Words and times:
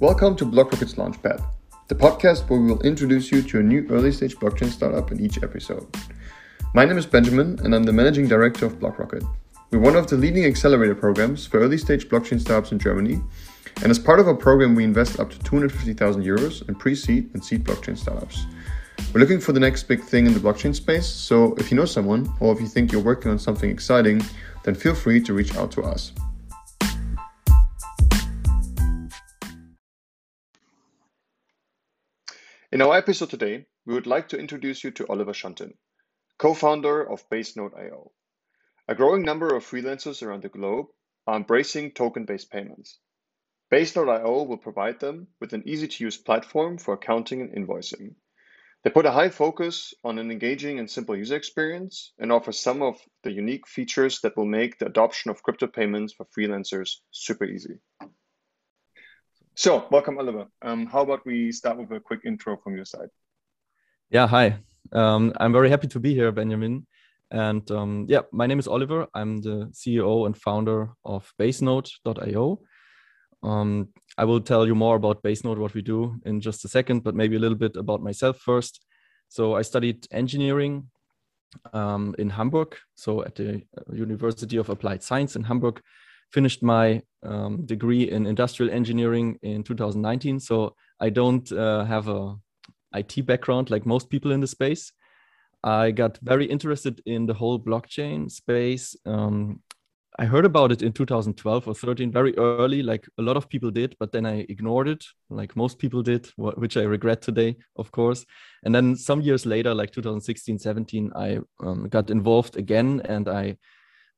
Welcome 0.00 0.34
to 0.36 0.46
BlockRocket's 0.46 0.94
Launchpad, 0.94 1.44
the 1.88 1.94
podcast 1.94 2.48
where 2.48 2.58
we 2.58 2.68
will 2.68 2.80
introduce 2.80 3.30
you 3.30 3.42
to 3.42 3.60
a 3.60 3.62
new 3.62 3.86
early 3.90 4.12
stage 4.12 4.34
blockchain 4.34 4.70
startup 4.70 5.12
in 5.12 5.20
each 5.20 5.42
episode. 5.42 5.86
My 6.72 6.86
name 6.86 6.96
is 6.96 7.04
Benjamin, 7.04 7.60
and 7.62 7.74
I'm 7.74 7.82
the 7.82 7.92
managing 7.92 8.26
director 8.26 8.64
of 8.64 8.78
BlockRocket. 8.78 9.28
We're 9.70 9.80
one 9.80 9.96
of 9.96 10.06
the 10.06 10.16
leading 10.16 10.46
accelerator 10.46 10.94
programs 10.94 11.46
for 11.46 11.60
early 11.60 11.76
stage 11.76 12.08
blockchain 12.08 12.40
startups 12.40 12.72
in 12.72 12.78
Germany. 12.78 13.20
And 13.82 13.90
as 13.90 13.98
part 13.98 14.20
of 14.20 14.26
our 14.26 14.34
program, 14.34 14.74
we 14.74 14.84
invest 14.84 15.20
up 15.20 15.28
to 15.32 15.38
250,000 15.40 16.24
euros 16.24 16.66
in 16.66 16.76
pre 16.76 16.94
seed 16.94 17.28
and 17.34 17.44
seed 17.44 17.62
blockchain 17.62 17.98
startups. 17.98 18.46
We're 19.12 19.20
looking 19.20 19.38
for 19.38 19.52
the 19.52 19.60
next 19.60 19.82
big 19.82 20.02
thing 20.02 20.24
in 20.24 20.32
the 20.32 20.40
blockchain 20.40 20.74
space, 20.74 21.06
so 21.06 21.54
if 21.56 21.70
you 21.70 21.76
know 21.76 21.84
someone 21.84 22.32
or 22.40 22.54
if 22.54 22.60
you 22.62 22.68
think 22.68 22.90
you're 22.90 23.02
working 23.02 23.30
on 23.30 23.38
something 23.38 23.68
exciting, 23.68 24.22
then 24.62 24.74
feel 24.74 24.94
free 24.94 25.20
to 25.20 25.34
reach 25.34 25.54
out 25.56 25.70
to 25.72 25.82
us. 25.82 26.12
In 32.80 32.86
our 32.86 32.96
episode 32.96 33.28
today, 33.28 33.66
we 33.84 33.92
would 33.92 34.06
like 34.06 34.30
to 34.30 34.38
introduce 34.38 34.82
you 34.82 34.90
to 34.92 35.06
Oliver 35.08 35.34
Schonten, 35.34 35.74
co-founder 36.38 37.10
of 37.10 37.28
Basenode.io. 37.28 38.10
A 38.88 38.94
growing 38.94 39.20
number 39.20 39.54
of 39.54 39.66
freelancers 39.66 40.22
around 40.22 40.44
the 40.44 40.48
globe 40.48 40.86
are 41.26 41.36
embracing 41.36 41.92
token-based 41.92 42.50
payments. 42.50 42.98
Basenode.io 43.70 44.44
will 44.44 44.56
provide 44.56 44.98
them 44.98 45.28
with 45.42 45.52
an 45.52 45.62
easy-to-use 45.66 46.16
platform 46.16 46.78
for 46.78 46.94
accounting 46.94 47.42
and 47.42 47.52
invoicing. 47.52 48.14
They 48.82 48.88
put 48.88 49.04
a 49.04 49.12
high 49.12 49.28
focus 49.28 49.92
on 50.02 50.18
an 50.18 50.30
engaging 50.30 50.78
and 50.78 50.90
simple 50.90 51.14
user 51.14 51.36
experience 51.36 52.14
and 52.18 52.32
offer 52.32 52.50
some 52.50 52.80
of 52.80 52.98
the 53.24 53.30
unique 53.30 53.68
features 53.68 54.22
that 54.22 54.38
will 54.38 54.46
make 54.46 54.78
the 54.78 54.86
adoption 54.86 55.30
of 55.30 55.42
crypto 55.42 55.66
payments 55.66 56.14
for 56.14 56.24
freelancers 56.34 56.92
super 57.10 57.44
easy. 57.44 57.78
So, 59.56 59.86
welcome, 59.90 60.18
Oliver. 60.18 60.46
Um, 60.62 60.86
how 60.86 61.02
about 61.02 61.26
we 61.26 61.52
start 61.52 61.76
with 61.76 61.90
a 61.90 62.00
quick 62.00 62.20
intro 62.24 62.56
from 62.56 62.76
your 62.76 62.84
side? 62.84 63.08
Yeah, 64.08 64.26
hi. 64.26 64.58
Um, 64.92 65.32
I'm 65.38 65.52
very 65.52 65.68
happy 65.68 65.88
to 65.88 66.00
be 66.00 66.14
here, 66.14 66.32
Benjamin. 66.32 66.86
And 67.30 67.68
um, 67.70 68.06
yeah, 68.08 68.22
my 68.32 68.46
name 68.46 68.58
is 68.58 68.68
Oliver. 68.68 69.06
I'm 69.12 69.40
the 69.40 69.70
CEO 69.72 70.26
and 70.26 70.36
founder 70.36 70.90
of 71.04 71.32
Basenode.io. 71.38 72.60
Um, 73.42 73.88
I 74.16 74.24
will 74.24 74.40
tell 74.40 74.66
you 74.66 74.74
more 74.74 74.96
about 74.96 75.22
Basenode, 75.22 75.58
what 75.58 75.74
we 75.74 75.82
do 75.82 76.20
in 76.24 76.40
just 76.40 76.64
a 76.64 76.68
second, 76.68 77.02
but 77.02 77.14
maybe 77.14 77.36
a 77.36 77.38
little 77.38 77.58
bit 77.58 77.76
about 77.76 78.02
myself 78.02 78.38
first. 78.38 78.84
So 79.28 79.56
I 79.56 79.62
studied 79.62 80.06
engineering 80.10 80.88
um, 81.72 82.14
in 82.18 82.30
Hamburg, 82.30 82.76
so 82.94 83.24
at 83.24 83.34
the 83.34 83.62
University 83.92 84.56
of 84.56 84.68
Applied 84.68 85.02
Science 85.02 85.36
in 85.36 85.44
Hamburg 85.44 85.80
finished 86.32 86.62
my 86.62 87.02
um, 87.22 87.66
degree 87.66 88.10
in 88.10 88.26
industrial 88.26 88.72
engineering 88.72 89.38
in 89.42 89.62
2019. 89.62 90.40
So 90.40 90.74
I 91.00 91.10
don't 91.10 91.50
uh, 91.52 91.84
have 91.84 92.08
a 92.08 92.36
IT 92.94 93.26
background 93.26 93.70
like 93.70 93.86
most 93.86 94.10
people 94.10 94.32
in 94.32 94.40
the 94.40 94.46
space. 94.46 94.92
I 95.62 95.90
got 95.90 96.18
very 96.22 96.46
interested 96.46 97.02
in 97.04 97.26
the 97.26 97.34
whole 97.34 97.58
blockchain 97.58 98.30
space. 98.30 98.96
Um, 99.04 99.60
I 100.18 100.24
heard 100.24 100.44
about 100.44 100.72
it 100.72 100.82
in 100.82 100.92
2012 100.92 101.68
or 101.68 101.74
13, 101.74 102.10
very 102.10 102.36
early, 102.36 102.82
like 102.82 103.08
a 103.18 103.22
lot 103.22 103.36
of 103.36 103.48
people 103.48 103.70
did, 103.70 103.96
but 103.98 104.10
then 104.12 104.26
I 104.26 104.46
ignored 104.48 104.88
it, 104.88 105.04
like 105.28 105.54
most 105.54 105.78
people 105.78 106.02
did, 106.02 106.28
which 106.36 106.76
I 106.76 106.82
regret 106.82 107.22
today, 107.22 107.56
of 107.76 107.92
course. 107.92 108.26
And 108.64 108.74
then 108.74 108.96
some 108.96 109.20
years 109.20 109.46
later, 109.46 109.72
like 109.72 109.92
2016, 109.92 110.58
17, 110.58 111.12
I 111.14 111.38
um, 111.60 111.88
got 111.88 112.10
involved 112.10 112.56
again 112.56 113.00
and 113.04 113.28
I 113.28 113.56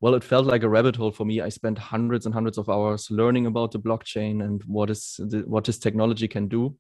well, 0.03 0.15
it 0.17 0.25
felt 0.25 0.47
like 0.47 0.65
a 0.65 0.69
rabbit 0.69 0.97
hole 0.97 1.13
for 1.13 1.25
me. 1.25 1.41
I 1.41 1.49
spent 1.49 1.79
hundreds 1.79 2.27
and 2.27 2.35
hundreds 2.35 2.59
of 2.59 2.69
hours 2.69 3.09
learning 3.09 3.47
about 3.47 3.71
the 3.71 3.79
blockchain 3.79 4.43
and 4.43 4.61
what 4.65 4.91
is 4.91 5.15
the, 5.21 5.45
what 5.47 5.65
this 5.65 5.79
technology 5.79 6.27
can 6.27 6.49
do. 6.49 6.77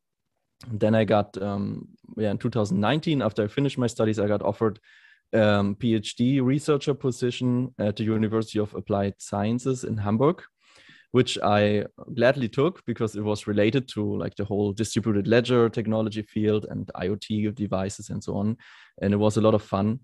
And 0.68 0.80
then 0.80 0.96
I 0.96 1.04
got, 1.04 1.40
um, 1.40 1.88
yeah, 2.16 2.32
in 2.32 2.38
2019, 2.38 3.22
after 3.22 3.44
I 3.44 3.46
finished 3.46 3.78
my 3.78 3.86
studies, 3.86 4.18
I 4.18 4.26
got 4.26 4.42
offered 4.42 4.80
um, 5.32 5.76
PhD 5.76 6.42
researcher 6.42 6.94
position 6.94 7.72
at 7.78 7.94
the 7.94 8.02
University 8.02 8.58
of 8.58 8.74
Applied 8.74 9.14
Sciences 9.18 9.84
in 9.84 9.96
Hamburg, 9.98 10.42
which 11.12 11.38
I 11.44 11.84
gladly 12.16 12.48
took 12.48 12.84
because 12.86 13.14
it 13.14 13.22
was 13.22 13.46
related 13.46 13.86
to 13.90 14.16
like 14.16 14.34
the 14.34 14.44
whole 14.44 14.72
distributed 14.72 15.28
ledger 15.28 15.68
technology 15.68 16.22
field 16.22 16.66
and 16.68 16.90
IoT 16.96 17.54
devices 17.54 18.10
and 18.10 18.22
so 18.22 18.36
on, 18.36 18.56
and 19.00 19.14
it 19.14 19.18
was 19.18 19.36
a 19.36 19.40
lot 19.40 19.54
of 19.54 19.62
fun. 19.62 20.00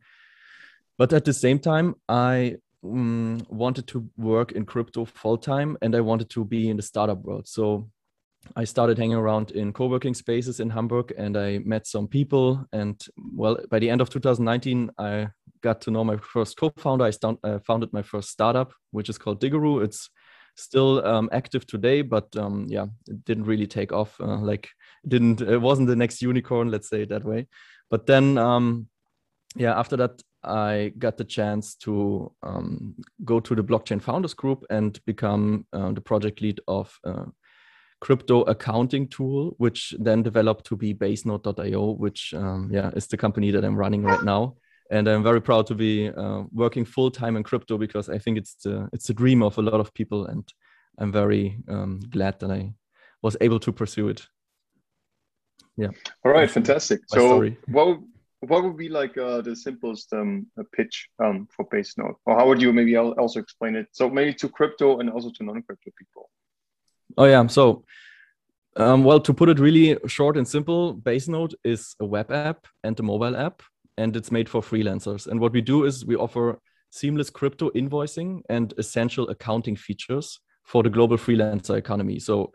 But 0.98 1.12
at 1.12 1.24
the 1.24 1.32
same 1.32 1.58
time, 1.58 1.96
I 2.08 2.56
um, 2.84 3.40
wanted 3.48 3.86
to 3.88 4.08
work 4.16 4.52
in 4.52 4.64
crypto 4.64 5.04
full 5.04 5.38
time 5.38 5.76
and 5.82 5.94
I 5.94 6.00
wanted 6.00 6.30
to 6.30 6.44
be 6.44 6.68
in 6.68 6.76
the 6.76 6.82
startup 6.82 7.18
world. 7.18 7.48
So 7.48 7.90
I 8.56 8.64
started 8.64 8.98
hanging 8.98 9.16
around 9.16 9.50
in 9.52 9.72
co 9.72 9.86
working 9.86 10.14
spaces 10.14 10.60
in 10.60 10.70
Hamburg 10.70 11.12
and 11.16 11.36
I 11.36 11.58
met 11.58 11.86
some 11.86 12.08
people. 12.08 12.64
And 12.72 13.02
well, 13.34 13.58
by 13.70 13.78
the 13.78 13.90
end 13.90 14.00
of 14.00 14.10
2019, 14.10 14.90
I 14.98 15.28
got 15.62 15.80
to 15.82 15.90
know 15.90 16.04
my 16.04 16.16
first 16.18 16.56
co 16.56 16.72
founder. 16.76 17.04
I 17.04 17.12
uh, 17.44 17.58
founded 17.66 17.92
my 17.92 18.02
first 18.02 18.30
startup, 18.30 18.72
which 18.90 19.08
is 19.08 19.18
called 19.18 19.40
Diggeroo. 19.40 19.82
It's 19.84 20.08
still 20.56 21.04
um, 21.06 21.28
active 21.32 21.66
today, 21.66 22.02
but 22.02 22.34
um, 22.36 22.66
yeah, 22.68 22.86
it 23.06 23.24
didn't 23.24 23.44
really 23.44 23.66
take 23.66 23.92
off. 23.92 24.20
Uh, 24.20 24.38
like, 24.38 24.68
didn't 25.06 25.40
it 25.40 25.58
wasn't 25.60 25.88
the 25.88 25.96
next 25.96 26.22
unicorn, 26.22 26.70
let's 26.70 26.88
say 26.88 27.02
it 27.02 27.08
that 27.10 27.24
way. 27.24 27.46
But 27.90 28.06
then, 28.06 28.38
um, 28.38 28.88
yeah, 29.56 29.78
after 29.78 29.96
that, 29.96 30.22
I 30.48 30.92
got 30.98 31.16
the 31.16 31.24
chance 31.24 31.74
to 31.76 32.32
um, 32.42 32.94
go 33.24 33.40
to 33.40 33.54
the 33.54 33.62
Blockchain 33.62 34.00
Founders 34.02 34.34
Group 34.34 34.64
and 34.70 34.98
become 35.04 35.66
uh, 35.72 35.92
the 35.92 36.00
project 36.00 36.40
lead 36.40 36.60
of 36.66 36.98
a 37.04 37.26
crypto 38.00 38.42
accounting 38.42 39.08
tool, 39.08 39.54
which 39.58 39.94
then 39.98 40.22
developed 40.22 40.64
to 40.66 40.76
be 40.76 40.94
Basenode.io, 40.94 41.92
which 41.92 42.34
um, 42.34 42.70
yeah 42.72 42.90
is 42.96 43.06
the 43.06 43.16
company 43.16 43.50
that 43.50 43.64
I'm 43.64 43.76
running 43.76 44.02
right 44.02 44.22
now. 44.22 44.56
And 44.90 45.06
I'm 45.06 45.22
very 45.22 45.42
proud 45.42 45.66
to 45.66 45.74
be 45.74 46.08
uh, 46.08 46.44
working 46.50 46.86
full 46.86 47.10
time 47.10 47.36
in 47.36 47.42
crypto 47.42 47.76
because 47.76 48.08
I 48.08 48.18
think 48.18 48.38
it's 48.38 48.54
the 48.64 48.88
it's 48.92 49.06
the 49.06 49.14
dream 49.14 49.42
of 49.42 49.58
a 49.58 49.62
lot 49.62 49.80
of 49.80 49.92
people, 49.92 50.26
and 50.26 50.50
I'm 50.98 51.12
very 51.12 51.58
um, 51.68 52.00
glad 52.08 52.40
that 52.40 52.50
I 52.50 52.72
was 53.22 53.36
able 53.40 53.60
to 53.60 53.72
pursue 53.72 54.08
it. 54.08 54.26
Yeah. 55.76 55.90
All 56.24 56.32
right, 56.32 56.50
fantastic. 56.50 57.00
So, 57.06 57.18
story. 57.18 57.56
what 57.66 58.00
what 58.40 58.62
would 58.62 58.76
be 58.76 58.88
like 58.88 59.18
uh, 59.18 59.40
the 59.40 59.56
simplest 59.56 60.12
um, 60.12 60.46
pitch 60.72 61.08
um, 61.18 61.48
for 61.54 61.68
Basenode? 61.68 62.14
Or 62.24 62.36
how 62.36 62.46
would 62.46 62.62
you 62.62 62.72
maybe 62.72 62.96
also 62.96 63.40
explain 63.40 63.74
it? 63.74 63.88
So 63.92 64.08
maybe 64.08 64.32
to 64.34 64.48
crypto 64.48 65.00
and 65.00 65.10
also 65.10 65.30
to 65.30 65.44
non-crypto 65.44 65.90
people. 65.98 66.30
Oh 67.16 67.24
yeah. 67.24 67.46
So, 67.46 67.84
um, 68.76 69.02
well, 69.02 69.20
to 69.20 69.34
put 69.34 69.48
it 69.48 69.58
really 69.58 69.98
short 70.06 70.36
and 70.36 70.46
simple, 70.46 70.92
base 70.92 71.26
node 71.26 71.56
is 71.64 71.96
a 72.00 72.06
web 72.06 72.30
app 72.30 72.66
and 72.84 72.98
a 73.00 73.02
mobile 73.02 73.36
app, 73.36 73.62
and 73.96 74.14
it's 74.14 74.30
made 74.30 74.48
for 74.48 74.60
freelancers. 74.60 75.26
And 75.26 75.40
what 75.40 75.52
we 75.52 75.60
do 75.60 75.84
is 75.84 76.06
we 76.06 76.14
offer 76.14 76.60
seamless 76.90 77.30
crypto 77.30 77.70
invoicing 77.70 78.40
and 78.48 78.72
essential 78.78 79.28
accounting 79.30 79.76
features 79.76 80.38
for 80.64 80.82
the 80.82 80.90
global 80.90 81.16
freelancer 81.16 81.76
economy. 81.76 82.18
So 82.20 82.52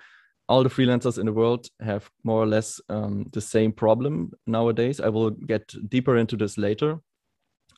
all 0.50 0.64
the 0.64 0.70
freelancers 0.70 1.18
in 1.18 1.26
the 1.26 1.34
world 1.34 1.68
have 1.80 2.09
more 2.24 2.44
or 2.44 2.46
less 2.46 2.81
um, 2.90 3.26
the 3.31 3.42
same 3.42 3.72
problem 3.72 4.31
nowadays. 4.46 5.00
I 5.00 5.09
will 5.09 5.31
get 5.31 5.74
deeper 5.90 6.18
into 6.18 6.36
this 6.36 6.58
later. 6.58 7.00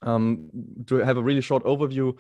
Um, 0.01 0.49
to 0.87 0.97
have 0.97 1.17
a 1.17 1.23
really 1.23 1.41
short 1.41 1.63
overview, 1.63 2.17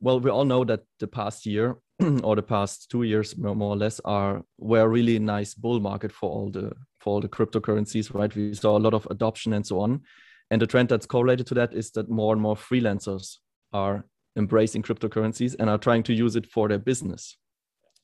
well, 0.00 0.20
we 0.20 0.30
all 0.30 0.44
know 0.44 0.64
that 0.64 0.80
the 0.98 1.06
past 1.06 1.44
year 1.44 1.76
or 2.22 2.36
the 2.36 2.42
past 2.42 2.90
two 2.90 3.02
years, 3.02 3.36
more, 3.36 3.54
or 3.54 3.76
less, 3.76 4.00
are 4.04 4.42
were 4.58 4.88
really 4.88 5.18
nice 5.18 5.54
bull 5.54 5.80
market 5.80 6.12
for 6.12 6.30
all 6.30 6.50
the 6.50 6.72
for 6.98 7.14
all 7.14 7.20
the 7.20 7.28
cryptocurrencies. 7.28 8.14
Right, 8.14 8.34
we 8.34 8.54
saw 8.54 8.78
a 8.78 8.80
lot 8.80 8.94
of 8.94 9.06
adoption 9.10 9.52
and 9.52 9.66
so 9.66 9.80
on, 9.80 10.02
and 10.50 10.62
the 10.62 10.66
trend 10.66 10.88
that's 10.88 11.06
correlated 11.06 11.46
to 11.48 11.54
that 11.54 11.74
is 11.74 11.90
that 11.92 12.08
more 12.08 12.32
and 12.32 12.40
more 12.40 12.56
freelancers 12.56 13.36
are 13.72 14.06
embracing 14.36 14.82
cryptocurrencies 14.82 15.54
and 15.58 15.68
are 15.68 15.78
trying 15.78 16.04
to 16.04 16.14
use 16.14 16.36
it 16.36 16.46
for 16.46 16.68
their 16.68 16.78
business 16.78 17.36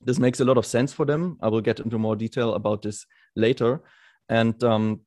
this 0.01 0.19
makes 0.19 0.39
a 0.39 0.45
lot 0.45 0.57
of 0.57 0.65
sense 0.65 0.93
for 0.93 1.05
them. 1.05 1.37
I 1.41 1.47
will 1.47 1.61
get 1.61 1.79
into 1.79 1.97
more 1.97 2.15
detail 2.15 2.53
about 2.53 2.81
this 2.81 3.05
later. 3.35 3.81
And 4.29 4.61
um, 4.63 5.01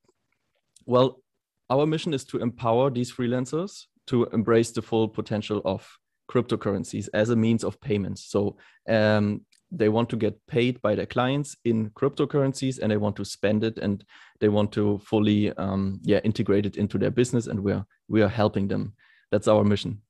well, 0.87 1.23
our 1.69 1.87
mission 1.87 2.15
is 2.15 2.25
to 2.27 2.39
empower 2.39 2.91
these 2.91 3.13
freelancers 3.13 3.87
to 4.09 4.25
embrace 4.33 4.73
the 4.73 4.83
full 4.83 5.09
potential 5.09 5.63
of 5.65 5.89
cryptocurrencies 6.29 7.09
as 7.15 7.31
a 7.31 7.37
means 7.37 7.65
of 7.65 7.81
payments. 7.81 8.25
So 8.25 8.57
um, 8.89 9.43
they 9.71 9.89
want 9.89 10.09
to 10.11 10.17
get 10.17 10.47
paid 10.47 10.81
by 10.83 10.95
their 10.95 11.07
clients 11.07 11.57
in 11.65 11.91
cryptocurrencies 11.91 12.79
and 12.81 12.91
they 12.91 12.97
want 12.97 13.17
to 13.17 13.25
spend 13.25 13.63
it 13.65 13.79
and 13.79 14.05
they 14.41 14.49
want 14.49 14.73
to 14.73 14.99
fully 14.99 15.53
um, 15.53 16.01
yeah 16.03 16.19
integrate 16.25 16.67
it 16.67 16.77
into 16.77 16.99
their 16.99 17.11
business 17.11 17.47
and 17.47 17.61
we're 17.61 17.85
we 18.09 18.23
are 18.23 18.29
helping 18.29 18.67
them 18.69 18.93
that's 19.31 19.49
our 19.49 19.65
mission 19.65 20.01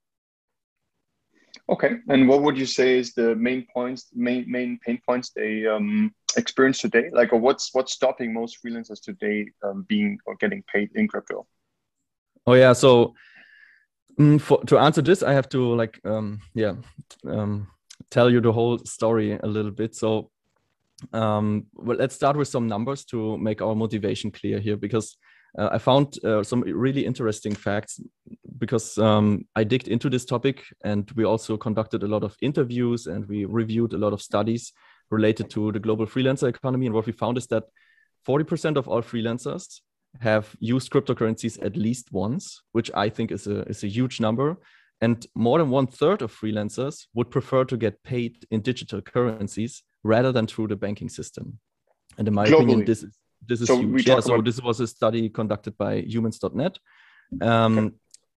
Okay, 1.71 1.99
and 2.09 2.29
what 2.29 2.43
would 2.43 2.59
you 2.59 2.67
say 2.67 2.99
is 2.99 3.15
the 3.15 3.37
main 3.37 3.65
points, 3.73 4.09
main 4.13 4.45
main 4.51 4.81
pain 4.85 5.01
points 5.07 5.31
they 5.31 5.69
um, 5.69 6.13
experience 6.37 6.81
today? 6.81 7.11
Like, 7.13 7.33
or 7.33 7.39
what's 7.39 7.73
what's 7.73 7.93
stopping 7.93 8.35
most 8.35 8.59
freelancers 8.61 9.01
today 9.01 9.47
um, 9.63 9.87
being 9.89 10.19
or 10.27 10.35
getting 10.41 10.65
paid 10.73 10.91
in 10.97 11.07
crypto? 11.07 11.47
Oh 12.45 12.55
yeah, 12.55 12.73
so 12.73 13.15
um, 14.19 14.41
for, 14.41 14.65
to 14.65 14.79
answer 14.79 15.01
this, 15.01 15.23
I 15.23 15.33
have 15.33 15.49
to 15.51 15.77
like 15.77 16.01
um, 16.05 16.41
yeah 16.55 16.75
um, 17.25 17.69
tell 18.11 18.29
you 18.33 18.41
the 18.41 18.53
whole 18.53 18.79
story 18.79 19.39
a 19.41 19.47
little 19.47 19.71
bit. 19.71 19.95
So 19.95 20.31
um, 21.13 21.67
well, 21.75 21.97
let's 21.97 22.17
start 22.17 22.37
with 22.37 22.49
some 22.49 22.67
numbers 22.67 23.05
to 23.05 23.39
make 23.39 23.63
our 23.63 23.77
motivation 23.77 24.33
clear 24.33 24.59
here, 24.59 24.77
because 24.77 25.17
uh, 25.57 25.69
I 25.71 25.79
found 25.79 26.19
uh, 26.25 26.43
some 26.43 26.63
really 26.63 27.07
interesting 27.07 27.55
facts 27.55 28.01
because 28.61 28.99
um, 28.99 29.47
I 29.57 29.65
digged 29.65 29.89
into 29.89 30.09
this 30.09 30.25
topic 30.25 30.65
and 30.85 31.11
we 31.17 31.25
also 31.25 31.57
conducted 31.57 32.03
a 32.03 32.07
lot 32.07 32.23
of 32.23 32.37
interviews 32.41 33.07
and 33.07 33.27
we 33.27 33.47
reviewed 33.47 33.95
a 33.95 33.99
lot 33.99 34.13
of 34.13 34.23
studies 34.23 34.73
related 35.11 35.51
to 35.51 35.73
the 35.73 35.81
global 35.81 36.07
freelancer 36.07 36.49
economy. 36.49 36.87
And 36.87 36.95
what 36.95 37.07
we 37.07 37.13
found 37.13 37.39
is 37.39 37.47
that 37.49 37.65
40% 38.29 38.77
of 38.77 38.87
all 38.87 39.03
freelancers 39.03 39.81
have 40.21 40.55
used 40.61 40.91
cryptocurrencies 40.93 41.65
at 41.65 41.77
least 41.77 42.13
once, 42.13 42.63
which 42.73 42.91
I 42.95 43.09
think 43.09 43.33
is 43.33 43.47
a, 43.47 43.63
is 43.63 43.83
a 43.83 43.89
huge 43.89 44.21
number. 44.21 44.59
And 45.01 45.27
more 45.35 45.59
than 45.59 45.71
one 45.71 45.87
third 45.87 46.21
of 46.21 46.33
freelancers 46.33 47.07
would 47.15 47.31
prefer 47.31 47.65
to 47.65 47.77
get 47.77 48.03
paid 48.03 48.45
in 48.51 48.61
digital 48.61 49.01
currencies 49.01 49.83
rather 50.05 50.33
than 50.33 50.47
through 50.47 50.69
the 50.69 50.77
banking 50.77 51.09
system. 51.09 51.59
And 52.19 52.29
in 52.29 52.35
my 52.35 52.47
Globally. 52.47 52.55
opinion, 52.55 52.85
this 52.85 53.03
is 53.03 53.17
this 53.47 53.63
is 53.63 53.69
so 53.69 53.79
huge. 53.81 54.07
Yeah, 54.07 54.21
so 54.21 54.35
about... 54.35 54.45
this 54.45 54.61
was 54.61 54.81
a 54.81 54.87
study 54.87 55.31
conducted 55.31 55.79
by 55.79 56.03
humans.net. 56.03 56.79
Um, 57.41 57.79
okay. 57.79 57.95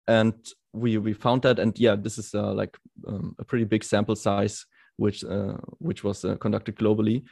And 0.08 0.34
we 0.72 0.98
we 0.98 1.12
found 1.12 1.42
that, 1.42 1.58
and 1.58 1.78
yeah, 1.78 1.96
this 1.96 2.18
is 2.18 2.34
uh, 2.34 2.52
like 2.52 2.76
um, 3.06 3.36
a 3.38 3.44
pretty 3.44 3.64
big 3.64 3.84
sample 3.84 4.16
size, 4.16 4.66
which 4.96 5.24
uh, 5.24 5.56
which 5.78 6.04
was 6.04 6.24
uh, 6.24 6.36
conducted 6.36 6.76
globally. 6.76 7.24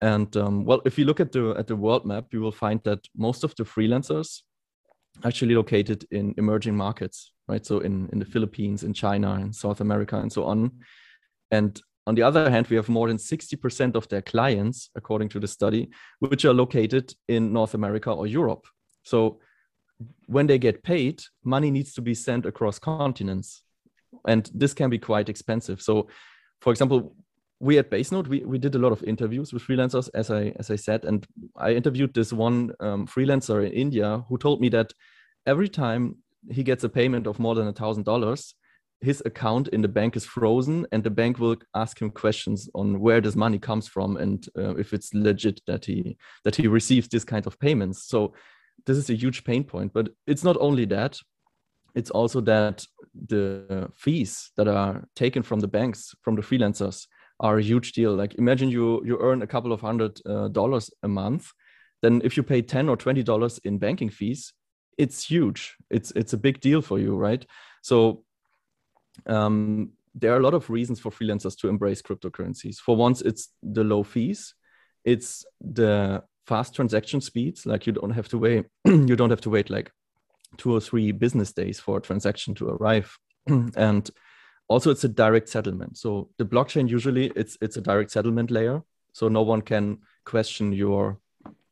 And 0.00 0.34
um, 0.36 0.64
well, 0.64 0.82
if 0.84 0.98
you 0.98 1.04
look 1.04 1.20
at 1.20 1.32
the 1.32 1.54
at 1.58 1.66
the 1.66 1.76
world 1.76 2.06
map, 2.06 2.26
you 2.32 2.40
will 2.40 2.52
find 2.52 2.80
that 2.84 3.00
most 3.16 3.44
of 3.44 3.54
the 3.56 3.64
freelancers 3.64 4.42
actually 5.24 5.54
located 5.54 6.06
in 6.10 6.34
emerging 6.36 6.76
markets, 6.76 7.32
right? 7.48 7.64
So 7.64 7.80
in 7.80 8.08
in 8.12 8.18
the 8.18 8.24
Philippines, 8.24 8.82
in 8.82 8.92
China, 8.94 9.34
in 9.34 9.52
South 9.52 9.80
America, 9.80 10.16
and 10.18 10.32
so 10.32 10.44
on. 10.44 10.70
And 11.50 11.80
on 12.06 12.14
the 12.14 12.22
other 12.22 12.50
hand, 12.50 12.68
we 12.68 12.76
have 12.76 12.88
more 12.88 13.08
than 13.08 13.16
60% 13.16 13.96
of 13.96 14.08
their 14.08 14.22
clients, 14.22 14.90
according 14.94 15.28
to 15.30 15.40
the 15.40 15.48
study, 15.48 15.90
which 16.20 16.44
are 16.44 16.54
located 16.54 17.12
in 17.26 17.52
North 17.52 17.74
America 17.74 18.12
or 18.12 18.28
Europe. 18.28 18.64
So 19.02 19.40
when 20.26 20.46
they 20.46 20.58
get 20.58 20.82
paid, 20.82 21.22
money 21.44 21.70
needs 21.70 21.94
to 21.94 22.02
be 22.02 22.14
sent 22.14 22.46
across 22.46 22.78
continents. 22.78 23.62
And 24.26 24.50
this 24.54 24.74
can 24.74 24.90
be 24.90 24.98
quite 24.98 25.28
expensive. 25.28 25.80
So, 25.80 26.08
for 26.60 26.72
example, 26.72 27.14
we 27.60 27.78
at 27.78 27.90
Basenode, 27.90 28.26
we, 28.26 28.40
we 28.40 28.58
did 28.58 28.74
a 28.74 28.78
lot 28.78 28.92
of 28.92 29.02
interviews 29.04 29.52
with 29.52 29.62
freelancers, 29.62 30.10
as 30.14 30.30
I 30.30 30.52
as 30.58 30.70
I 30.70 30.76
said, 30.76 31.04
and 31.04 31.26
I 31.56 31.72
interviewed 31.72 32.12
this 32.12 32.32
one 32.32 32.72
um, 32.80 33.06
freelancer 33.06 33.66
in 33.66 33.72
India 33.72 34.24
who 34.28 34.36
told 34.36 34.60
me 34.60 34.68
that 34.70 34.92
every 35.46 35.68
time 35.68 36.16
he 36.50 36.62
gets 36.62 36.84
a 36.84 36.88
payment 36.88 37.26
of 37.26 37.38
more 37.38 37.54
than 37.54 37.68
a 37.68 37.72
thousand 37.72 38.04
dollars, 38.04 38.54
his 39.00 39.22
account 39.24 39.68
in 39.68 39.82
the 39.82 39.88
bank 39.88 40.16
is 40.16 40.24
frozen 40.24 40.86
and 40.92 41.02
the 41.04 41.10
bank 41.10 41.38
will 41.38 41.56
ask 41.74 42.00
him 42.00 42.10
questions 42.10 42.68
on 42.74 43.00
where 43.00 43.20
this 43.20 43.36
money 43.36 43.58
comes 43.58 43.88
from 43.88 44.16
and 44.16 44.48
uh, 44.58 44.74
if 44.76 44.92
it's 44.92 45.12
legit 45.12 45.60
that 45.66 45.84
he 45.84 46.16
that 46.44 46.56
he 46.56 46.66
receives 46.66 47.08
this 47.08 47.24
kind 47.24 47.46
of 47.46 47.58
payments 47.60 48.06
so 48.08 48.32
this 48.86 48.96
is 48.96 49.10
a 49.10 49.14
huge 49.14 49.44
pain 49.44 49.64
point 49.64 49.92
but 49.92 50.08
it's 50.26 50.44
not 50.44 50.56
only 50.60 50.84
that 50.84 51.18
it's 51.96 52.10
also 52.10 52.40
that 52.42 52.84
the 53.28 53.90
fees 53.96 54.50
that 54.56 54.68
are 54.68 55.08
taken 55.16 55.42
from 55.42 55.60
the 55.60 55.66
banks 55.66 56.14
from 56.22 56.36
the 56.36 56.42
freelancers 56.42 57.06
are 57.40 57.58
a 57.58 57.62
huge 57.62 57.92
deal. 57.92 58.14
Like 58.14 58.34
imagine 58.34 58.68
you 58.68 59.02
you 59.04 59.18
earn 59.20 59.42
a 59.42 59.46
couple 59.46 59.72
of 59.72 59.80
hundred 59.80 60.20
uh, 60.26 60.48
dollars 60.48 60.90
a 61.02 61.08
month 61.08 61.50
then 62.02 62.20
if 62.22 62.36
you 62.36 62.42
pay 62.42 62.60
10 62.62 62.88
or 62.88 62.96
20 62.96 63.22
dollars 63.22 63.58
in 63.64 63.78
banking 63.78 64.10
fees 64.10 64.52
it's 64.98 65.26
huge. 65.26 65.76
It's 65.90 66.10
it's 66.12 66.34
a 66.34 66.38
big 66.38 66.60
deal 66.60 66.82
for 66.82 66.98
you 66.98 67.16
right? 67.16 67.44
So 67.82 68.24
um, 69.26 69.92
there 70.14 70.32
are 70.32 70.38
a 70.38 70.42
lot 70.42 70.54
of 70.54 70.70
reasons 70.70 71.00
for 71.00 71.10
freelancers 71.10 71.58
to 71.58 71.68
embrace 71.68 72.02
cryptocurrencies. 72.02 72.76
For 72.76 72.96
once, 72.96 73.20
it's 73.20 73.50
the 73.62 73.84
low 73.84 74.02
fees, 74.02 74.54
it's 75.04 75.44
the 75.60 76.22
fast 76.46 76.74
transaction 76.74 77.20
speeds. 77.20 77.66
Like 77.66 77.86
you 77.86 77.92
don't 77.92 78.10
have 78.10 78.28
to 78.28 78.38
wait, 78.38 78.66
you 78.84 79.16
don't 79.16 79.30
have 79.30 79.40
to 79.42 79.50
wait 79.50 79.70
like 79.70 79.90
two 80.56 80.74
or 80.74 80.80
three 80.80 81.12
business 81.12 81.52
days 81.52 81.80
for 81.80 81.98
a 81.98 82.02
transaction 82.02 82.54
to 82.56 82.68
arrive, 82.68 83.16
and 83.46 84.10
also 84.68 84.90
it's 84.90 85.04
a 85.04 85.08
direct 85.08 85.48
settlement. 85.48 85.96
So 85.98 86.30
the 86.38 86.44
blockchain 86.44 86.88
usually 86.88 87.32
it's 87.36 87.56
it's 87.60 87.76
a 87.76 87.80
direct 87.80 88.10
settlement 88.10 88.50
layer, 88.50 88.82
so 89.12 89.28
no 89.28 89.42
one 89.42 89.62
can 89.62 89.98
question 90.24 90.72
your 90.72 91.18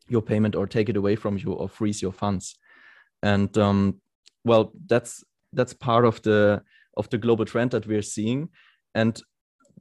your 0.07 0.21
payment 0.21 0.55
or 0.55 0.67
take 0.67 0.89
it 0.89 0.97
away 0.97 1.15
from 1.15 1.37
you 1.37 1.53
or 1.53 1.67
freeze 1.67 2.01
your 2.01 2.11
funds. 2.11 2.55
And 3.23 3.57
um, 3.57 4.01
well, 4.43 4.71
that's 4.85 5.23
that's 5.53 5.73
part 5.73 6.05
of 6.05 6.21
the 6.21 6.61
of 6.97 7.09
the 7.09 7.17
global 7.17 7.45
trend 7.45 7.71
that 7.71 7.87
we're 7.87 8.01
seeing. 8.01 8.49
And 8.93 9.21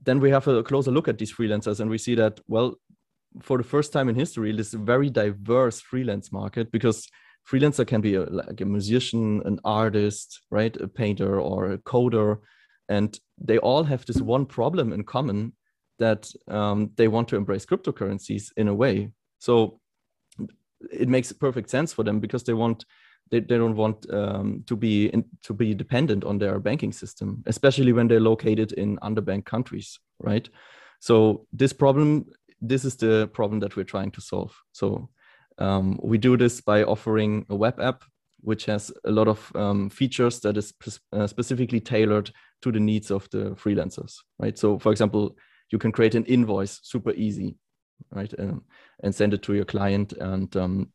then 0.02 0.20
we 0.20 0.30
have 0.30 0.46
a 0.48 0.62
closer 0.62 0.90
look 0.90 1.08
at 1.08 1.18
these 1.18 1.32
freelancers 1.32 1.80
and 1.80 1.90
we 1.90 1.98
see 1.98 2.14
that, 2.16 2.40
well, 2.48 2.74
for 3.42 3.58
the 3.58 3.64
first 3.64 3.92
time 3.92 4.08
in 4.08 4.14
history, 4.14 4.52
this 4.52 4.72
very 4.72 5.10
diverse 5.10 5.80
freelance 5.80 6.32
market 6.32 6.70
because 6.70 7.08
freelancer 7.48 7.86
can 7.86 8.00
be 8.00 8.14
a, 8.14 8.22
like 8.24 8.60
a 8.60 8.64
musician, 8.64 9.42
an 9.44 9.58
artist, 9.64 10.40
right, 10.50 10.76
a 10.80 10.88
painter 10.88 11.40
or 11.40 11.72
a 11.72 11.78
coder, 11.78 12.38
and 12.88 13.18
they 13.38 13.58
all 13.58 13.84
have 13.84 14.04
this 14.06 14.20
one 14.20 14.46
problem 14.46 14.92
in 14.92 15.04
common 15.04 15.52
that 15.98 16.30
um, 16.48 16.90
they 16.96 17.08
want 17.08 17.28
to 17.28 17.36
embrace 17.36 17.66
cryptocurrencies 17.66 18.50
in 18.56 18.68
a 18.68 18.74
way. 18.74 19.10
So 19.38 19.80
it 20.92 21.08
makes 21.08 21.32
perfect 21.32 21.70
sense 21.70 21.92
for 21.92 22.02
them 22.02 22.20
because 22.20 22.44
they 22.44 22.54
want 22.54 22.84
they, 23.30 23.40
they 23.40 23.56
don't 23.56 23.76
want 23.76 24.06
um, 24.12 24.64
to 24.66 24.76
be 24.76 25.06
in, 25.06 25.24
to 25.42 25.54
be 25.54 25.74
dependent 25.74 26.24
on 26.24 26.38
their 26.38 26.58
banking 26.60 26.92
system, 26.92 27.42
especially 27.46 27.92
when 27.92 28.06
they're 28.06 28.20
located 28.20 28.72
in 28.72 28.98
underbanked 28.98 29.46
countries, 29.46 29.98
right? 30.18 30.46
So 31.00 31.46
this 31.52 31.72
problem, 31.72 32.26
this 32.68 32.84
is 32.84 32.96
the 32.96 33.28
problem 33.32 33.60
that 33.60 33.76
we're 33.76 33.84
trying 33.84 34.10
to 34.12 34.20
solve. 34.20 34.54
So 34.72 35.08
um, 35.58 35.98
we 36.02 36.18
do 36.18 36.36
this 36.36 36.60
by 36.60 36.82
offering 36.82 37.46
a 37.48 37.54
web 37.54 37.80
app 37.80 38.04
which 38.44 38.66
has 38.66 38.92
a 39.04 39.10
lot 39.10 39.26
of 39.26 39.50
um, 39.56 39.88
features 39.88 40.40
that 40.40 40.56
is 40.56 40.74
uh, 41.12 41.26
specifically 41.26 41.80
tailored 41.80 42.30
to 42.60 42.70
the 42.70 42.80
needs 42.80 43.10
of 43.10 43.28
the 43.30 43.52
freelancers, 43.56 44.16
right? 44.38 44.58
So, 44.58 44.78
for 44.78 44.92
example, 44.92 45.36
you 45.70 45.78
can 45.78 45.90
create 45.90 46.14
an 46.14 46.26
invoice 46.26 46.78
super 46.82 47.12
easy, 47.12 47.56
right, 48.10 48.32
um, 48.38 48.62
and 49.02 49.14
send 49.14 49.32
it 49.32 49.42
to 49.44 49.54
your 49.54 49.64
client, 49.64 50.12
and 50.12 50.54
um, 50.56 50.92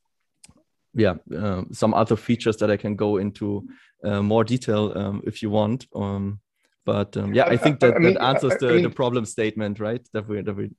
yeah, 0.93 1.15
uh, 1.35 1.63
some 1.71 1.93
other 1.95 2.15
features 2.15 2.57
that 2.57 2.69
I 2.69 2.77
can 2.77 2.95
go 2.95 3.17
into 3.17 3.67
uh, 4.03 4.21
more 4.21 4.43
detail 4.43 4.93
um, 4.95 5.23
if 5.25 5.41
you 5.41 5.49
want. 5.49 5.87
Um, 5.95 6.39
but 6.85 7.17
um, 7.17 7.33
yeah, 7.33 7.45
I 7.45 7.57
think 7.57 7.79
that, 7.79 7.95
I 7.95 7.99
mean, 7.99 8.13
that 8.13 8.23
answers 8.23 8.57
the, 8.59 8.73
mean, 8.73 8.83
the 8.83 8.89
problem 8.89 9.25
statement, 9.25 9.79
right? 9.79 10.07
That 10.13 10.27
we 10.27 10.41
that 10.41 10.55
we 10.55 10.69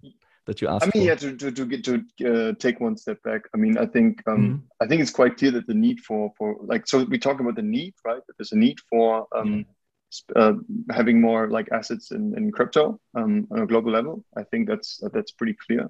that 0.50 0.60
you 0.60 0.68
asked. 0.68 0.82
I 0.82 0.90
mean, 0.92 1.04
for. 1.04 1.08
yeah, 1.10 1.14
to 1.14 1.36
to 1.36 1.52
to 1.52 1.64
get 1.64 1.84
to 1.84 1.94
uh, 2.30 2.52
take 2.58 2.80
one 2.80 2.96
step 2.96 3.22
back. 3.22 3.42
I 3.54 3.56
mean, 3.56 3.78
I 3.78 3.86
think 3.86 4.22
um, 4.26 4.36
mm-hmm. 4.36 4.56
I 4.82 4.86
think 4.86 5.00
it's 5.00 5.10
quite 5.20 5.36
clear 5.36 5.52
that 5.52 5.66
the 5.66 5.74
need 5.74 6.00
for 6.00 6.32
for 6.36 6.56
like 6.72 6.88
so 6.88 7.04
we 7.04 7.18
talk 7.18 7.38
about 7.40 7.54
the 7.54 7.62
need, 7.62 7.94
right? 8.04 8.22
That 8.26 8.34
there's 8.36 8.52
a 8.52 8.58
need 8.58 8.78
for 8.90 9.26
um, 9.34 9.64
uh, 10.34 10.54
having 10.90 11.20
more 11.20 11.48
like 11.48 11.68
assets 11.72 12.10
in, 12.10 12.34
in 12.36 12.50
crypto 12.50 13.00
um, 13.14 13.46
on 13.52 13.60
a 13.60 13.66
global 13.66 13.92
level. 13.92 14.24
I 14.36 14.42
think 14.42 14.68
that's 14.68 15.00
that's 15.12 15.32
pretty 15.32 15.56
clear. 15.66 15.88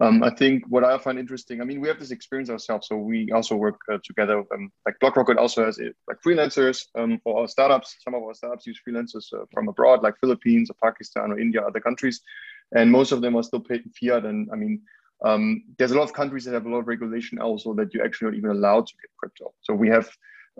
Um, 0.00 0.24
I 0.24 0.30
think 0.30 0.64
what 0.68 0.82
I 0.82 0.98
find 0.98 1.20
interesting, 1.20 1.60
I 1.60 1.64
mean, 1.64 1.80
we 1.80 1.86
have 1.86 2.00
this 2.00 2.10
experience 2.10 2.50
ourselves. 2.50 2.88
So 2.88 2.96
we 2.96 3.30
also 3.30 3.54
work 3.54 3.80
uh, 3.90 3.98
together. 4.04 4.42
Um, 4.52 4.72
like 4.84 4.96
BlockRocket 5.00 5.38
also 5.38 5.64
has 5.64 5.78
it, 5.78 5.94
like 6.08 6.18
freelancers 6.20 6.86
um, 6.96 7.20
for 7.22 7.40
our 7.40 7.48
startups. 7.48 7.96
Some 8.02 8.14
of 8.14 8.22
our 8.24 8.34
startups 8.34 8.66
use 8.66 8.80
freelancers 8.86 9.32
uh, 9.32 9.44
from 9.52 9.68
abroad, 9.68 10.02
like 10.02 10.18
Philippines 10.20 10.68
or 10.68 10.74
Pakistan 10.82 11.30
or 11.30 11.38
India, 11.38 11.62
other 11.62 11.80
countries. 11.80 12.20
And 12.72 12.90
most 12.90 13.12
of 13.12 13.20
them 13.20 13.36
are 13.36 13.42
still 13.42 13.60
paid 13.60 13.82
in 13.84 13.92
fiat. 13.92 14.24
And 14.24 14.48
I 14.52 14.56
mean, 14.56 14.82
um, 15.24 15.64
there's 15.78 15.92
a 15.92 15.96
lot 15.96 16.04
of 16.04 16.12
countries 16.12 16.44
that 16.44 16.54
have 16.54 16.66
a 16.66 16.68
lot 16.68 16.80
of 16.80 16.86
regulation 16.86 17.38
also 17.38 17.74
that 17.74 17.92
you're 17.94 18.04
actually 18.04 18.30
not 18.30 18.38
even 18.38 18.50
allowed 18.50 18.86
to 18.86 18.94
get 18.94 19.10
crypto. 19.16 19.52
So 19.60 19.74
we 19.74 19.88
have 19.88 20.08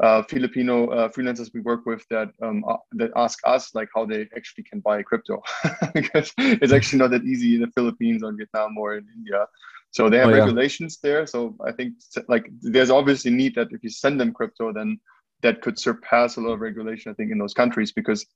uh, 0.03 0.23
Filipino 0.25 0.89
uh, 0.89 1.09
freelancers 1.09 1.53
we 1.55 1.61
work 1.61 1.87
with 1.87 2.05
that 2.11 2.29
um, 2.43 2.65
uh, 2.67 2.77
that 2.93 3.11
ask 3.15 3.39
us 3.45 3.75
like 3.75 3.89
how 3.95 4.05
they 4.05 4.29
actually 4.37 4.65
can 4.65 4.81
buy 4.81 5.03
crypto 5.03 5.41
because 5.95 6.33
it's 6.39 6.73
actually 6.73 6.99
not 6.99 7.11
that 7.11 7.23
easy 7.23 7.55
in 7.55 7.61
the 7.61 7.71
Philippines 7.77 8.23
or 8.23 8.33
Vietnam 8.33 8.77
or 8.77 8.97
in 8.97 9.07
India. 9.15 9.47
So 9.93 10.11
they 10.11 10.19
have 10.19 10.31
oh, 10.31 10.35
yeah. 10.35 10.41
regulations 10.41 10.99
there. 11.01 11.27
So 11.27 11.57
I 11.65 11.71
think 11.71 11.95
like 12.29 12.51
there's 12.61 12.91
obviously 12.91 13.31
need 13.31 13.55
that 13.55 13.69
if 13.71 13.85
you 13.85 13.91
send 13.91 14.21
them 14.21 14.33
crypto, 14.33 14.73
then 14.73 14.99
that 15.43 15.63
could 15.63 15.79
surpass 15.79 16.37
a 16.37 16.41
lot 16.41 16.55
of 16.55 16.61
regulation. 16.61 17.13
I 17.13 17.15
think 17.15 17.31
in 17.31 17.39
those 17.39 17.55
countries 17.55 17.93
because 17.93 18.27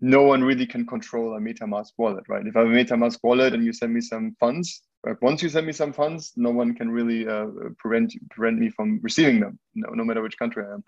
no 0.00 0.22
one 0.22 0.44
really 0.44 0.66
can 0.66 0.86
control 0.86 1.34
a 1.34 1.40
MetaMask 1.40 1.92
wallet, 1.96 2.24
right? 2.28 2.46
If 2.46 2.56
I 2.56 2.60
have 2.60 2.68
a 2.68 2.72
MetaMask 2.72 3.18
wallet 3.22 3.54
and 3.54 3.64
you 3.64 3.72
send 3.72 3.92
me 3.92 4.00
some 4.00 4.36
funds, 4.38 4.82
like 5.04 5.20
once 5.22 5.42
you 5.42 5.48
send 5.48 5.66
me 5.66 5.72
some 5.72 5.92
funds, 5.92 6.32
no 6.36 6.50
one 6.50 6.74
can 6.74 6.90
really 6.90 7.26
uh, 7.26 7.46
prevent 7.78 8.14
prevent 8.30 8.58
me 8.58 8.70
from 8.70 9.00
receiving 9.02 9.40
them, 9.40 9.58
no, 9.74 9.90
no 9.90 10.04
matter 10.04 10.22
which 10.22 10.38
country 10.38 10.64
I 10.64 10.74
am. 10.74 10.84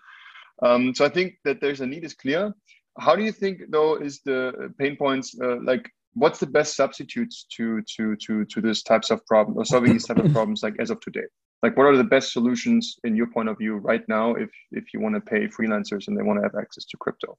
Um, 0.62 0.94
so 0.94 1.04
I 1.04 1.08
think 1.08 1.34
that 1.44 1.60
there's 1.60 1.80
a 1.80 1.86
need 1.86 2.04
is 2.04 2.14
clear. 2.14 2.52
How 2.98 3.16
do 3.16 3.24
you 3.24 3.32
think 3.32 3.62
though 3.70 3.96
is 3.96 4.20
the 4.24 4.72
pain 4.78 4.96
points 4.96 5.36
uh, 5.42 5.56
like? 5.62 5.90
What's 6.14 6.40
the 6.40 6.46
best 6.46 6.74
substitutes 6.74 7.46
to 7.56 7.82
to 7.96 8.16
to 8.16 8.44
to 8.44 8.60
these 8.60 8.82
types 8.82 9.10
of 9.10 9.24
problems 9.26 9.58
or 9.58 9.64
solving 9.64 9.92
these 9.92 10.06
type 10.06 10.18
of 10.18 10.32
problems 10.32 10.60
like 10.60 10.74
as 10.80 10.90
of 10.90 11.00
today? 11.00 11.26
Like 11.62 11.76
what 11.76 11.86
are 11.86 11.96
the 11.96 12.02
best 12.02 12.32
solutions 12.32 12.96
in 13.04 13.14
your 13.14 13.28
point 13.28 13.48
of 13.48 13.58
view 13.58 13.76
right 13.76 14.02
now 14.08 14.34
if 14.34 14.50
if 14.72 14.92
you 14.92 15.00
want 15.00 15.14
to 15.14 15.20
pay 15.20 15.46
freelancers 15.46 16.08
and 16.08 16.18
they 16.18 16.24
want 16.24 16.40
to 16.40 16.42
have 16.42 16.56
access 16.60 16.84
to 16.86 16.96
crypto? 16.96 17.38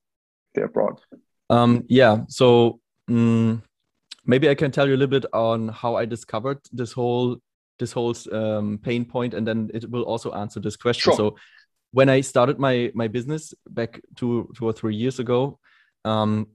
They're 0.55 0.65
abroad. 0.65 1.01
Um, 1.51 1.83
yeah. 1.87 2.21
So 2.27 2.79
um, 3.09 3.61
maybe 4.25 4.49
I 4.49 4.55
can 4.55 4.71
tell 4.71 4.87
you 4.87 4.95
a 4.95 4.97
little 4.97 5.19
bit 5.19 5.25
on 5.33 5.69
how 5.69 5.95
I 5.95 6.05
discovered 6.05 6.59
this 6.71 6.91
whole 6.93 7.37
this 7.79 7.91
whole 7.91 8.15
um, 8.31 8.79
pain 8.81 9.03
point, 9.05 9.33
and 9.33 9.45
then 9.45 9.69
it 9.73 9.89
will 9.89 10.03
also 10.03 10.31
answer 10.33 10.59
this 10.59 10.77
question. 10.77 11.11
Sure. 11.11 11.17
So, 11.17 11.35
when 11.91 12.09
I 12.09 12.21
started 12.21 12.59
my 12.59 12.91
my 12.93 13.07
business 13.07 13.53
back 13.69 13.99
two 14.15 14.49
two 14.55 14.65
or 14.65 14.73
three 14.73 14.95
years 14.95 15.19
ago, 15.19 15.59
um, 16.05 16.47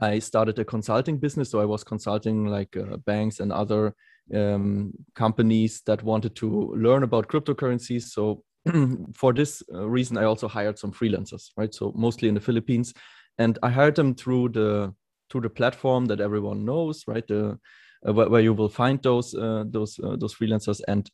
I 0.00 0.18
started 0.18 0.58
a 0.58 0.64
consulting 0.64 1.18
business. 1.18 1.50
So 1.50 1.60
I 1.60 1.64
was 1.64 1.84
consulting 1.84 2.46
like 2.46 2.76
uh, 2.76 2.98
banks 2.98 3.40
and 3.40 3.52
other 3.52 3.94
um, 4.34 4.92
companies 5.14 5.82
that 5.86 6.02
wanted 6.02 6.34
to 6.36 6.74
learn 6.76 7.02
about 7.02 7.28
cryptocurrencies. 7.28 8.02
So 8.02 8.42
for 9.14 9.32
this 9.32 9.62
uh, 9.72 9.88
reason, 9.88 10.18
I 10.18 10.24
also 10.24 10.48
hired 10.48 10.78
some 10.78 10.92
freelancers, 10.92 11.50
right? 11.56 11.74
So 11.74 11.92
mostly 11.96 12.28
in 12.28 12.34
the 12.34 12.40
Philippines, 12.40 12.92
and 13.38 13.58
I 13.62 13.70
hired 13.70 13.96
them 13.96 14.14
through 14.14 14.50
the 14.50 14.94
through 15.30 15.42
the 15.42 15.50
platform 15.50 16.06
that 16.06 16.20
everyone 16.20 16.64
knows, 16.64 17.04
right? 17.06 17.26
The 17.26 17.58
uh, 18.06 18.12
where, 18.12 18.28
where, 18.28 18.42
you 18.42 18.52
will 18.52 18.68
find 18.68 19.02
those 19.02 19.34
uh, 19.34 19.64
those 19.66 19.98
uh, 20.02 20.16
those 20.16 20.34
freelancers, 20.34 20.80
and 20.86 21.10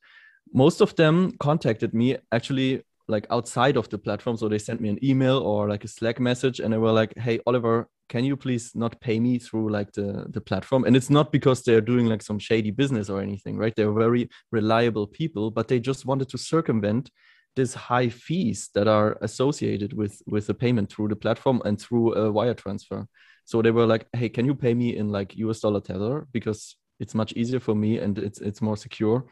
most 0.52 0.81
of 0.81 0.95
them 0.97 1.33
contacted 1.38 1.95
me 1.95 2.17
actually 2.33 2.83
like 3.09 3.26
outside 3.31 3.76
of 3.76 3.88
the 3.88 3.99
platform. 3.99 4.37
So 4.37 4.49
they 4.49 4.59
sent 4.59 4.81
me 4.81 4.88
an 4.88 5.05
email 5.05 5.38
or 5.38 5.69
like 5.69 5.85
a 5.85 5.88
Slack 5.88 6.21
message, 6.21 6.61
and 6.61 6.73
they 6.73 6.79
were 6.79 6.93
like, 6.93 7.17
"Hey, 7.17 7.41
Oliver, 7.47 7.88
can 8.09 8.25
you 8.25 8.37
please 8.37 8.73
not 8.75 9.00
pay 9.00 9.19
me 9.21 9.38
through 9.38 9.71
like 9.71 9.93
the 9.93 10.26
the 10.29 10.41
platform?" 10.41 10.85
And 10.85 10.97
it's 10.97 11.11
not 11.11 11.33
because 11.33 11.62
they're 11.62 11.81
doing 11.81 12.07
like 12.07 12.23
some 12.23 12.38
shady 12.38 12.71
business 12.71 13.09
or 13.09 13.21
anything, 13.21 13.57
right? 13.57 13.75
They're 13.75 13.93
very 13.93 14.29
reliable 14.50 15.07
people, 15.07 15.50
but 15.50 15.69
they 15.69 15.81
just 15.81 16.05
wanted 16.05 16.29
to 16.31 16.38
circumvent 16.38 17.11
these 17.54 17.75
high 17.75 18.09
fees 18.09 18.71
that 18.75 18.88
are 18.88 19.18
associated 19.21 19.92
with 19.92 20.21
with 20.26 20.47
the 20.47 20.54
payment 20.54 20.90
through 20.90 21.09
the 21.09 21.16
platform 21.16 21.61
and 21.64 21.80
through 21.80 22.14
a 22.14 22.30
wire 22.30 22.54
transfer. 22.54 23.06
So 23.44 23.62
they 23.62 23.71
were 23.71 23.87
like, 23.87 24.06
"Hey, 24.12 24.28
can 24.28 24.47
you 24.47 24.54
pay 24.54 24.75
me 24.75 24.97
in 24.97 25.11
like 25.11 25.37
US 25.37 25.61
dollar 25.61 25.80
tether 25.80 26.26
because 26.32 26.76
it's 27.00 27.14
much 27.14 27.32
easier 27.35 27.61
for 27.61 27.75
me 27.75 27.99
and 27.99 28.18
it's 28.18 28.40
it's 28.40 28.62
more 28.62 28.76
secure." 28.76 29.26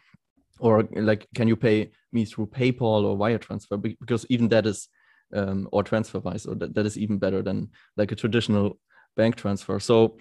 Or 0.59 0.87
like, 0.93 1.27
can 1.35 1.49
you 1.49 1.57
pay 1.57 1.91
me 2.13 2.27
through 2.27 2.49
PayPal 2.49 3.05
or 3.05 3.17
wire 3.17 3.39
transfer? 3.39 3.79
Because 3.79 4.27
even 4.29 4.49
that 4.49 4.67
is, 4.67 4.89
um, 5.35 5.67
or 5.73 5.83
TransferWise, 5.83 6.47
or 6.47 6.55
that, 6.57 6.75
that 6.75 6.85
is 6.85 6.99
even 6.99 7.17
better 7.17 7.41
than 7.41 7.71
like 7.97 8.13
a 8.13 8.17
traditional 8.17 8.79
bank 9.17 9.37
transfer. 9.37 9.81
So 9.81 10.19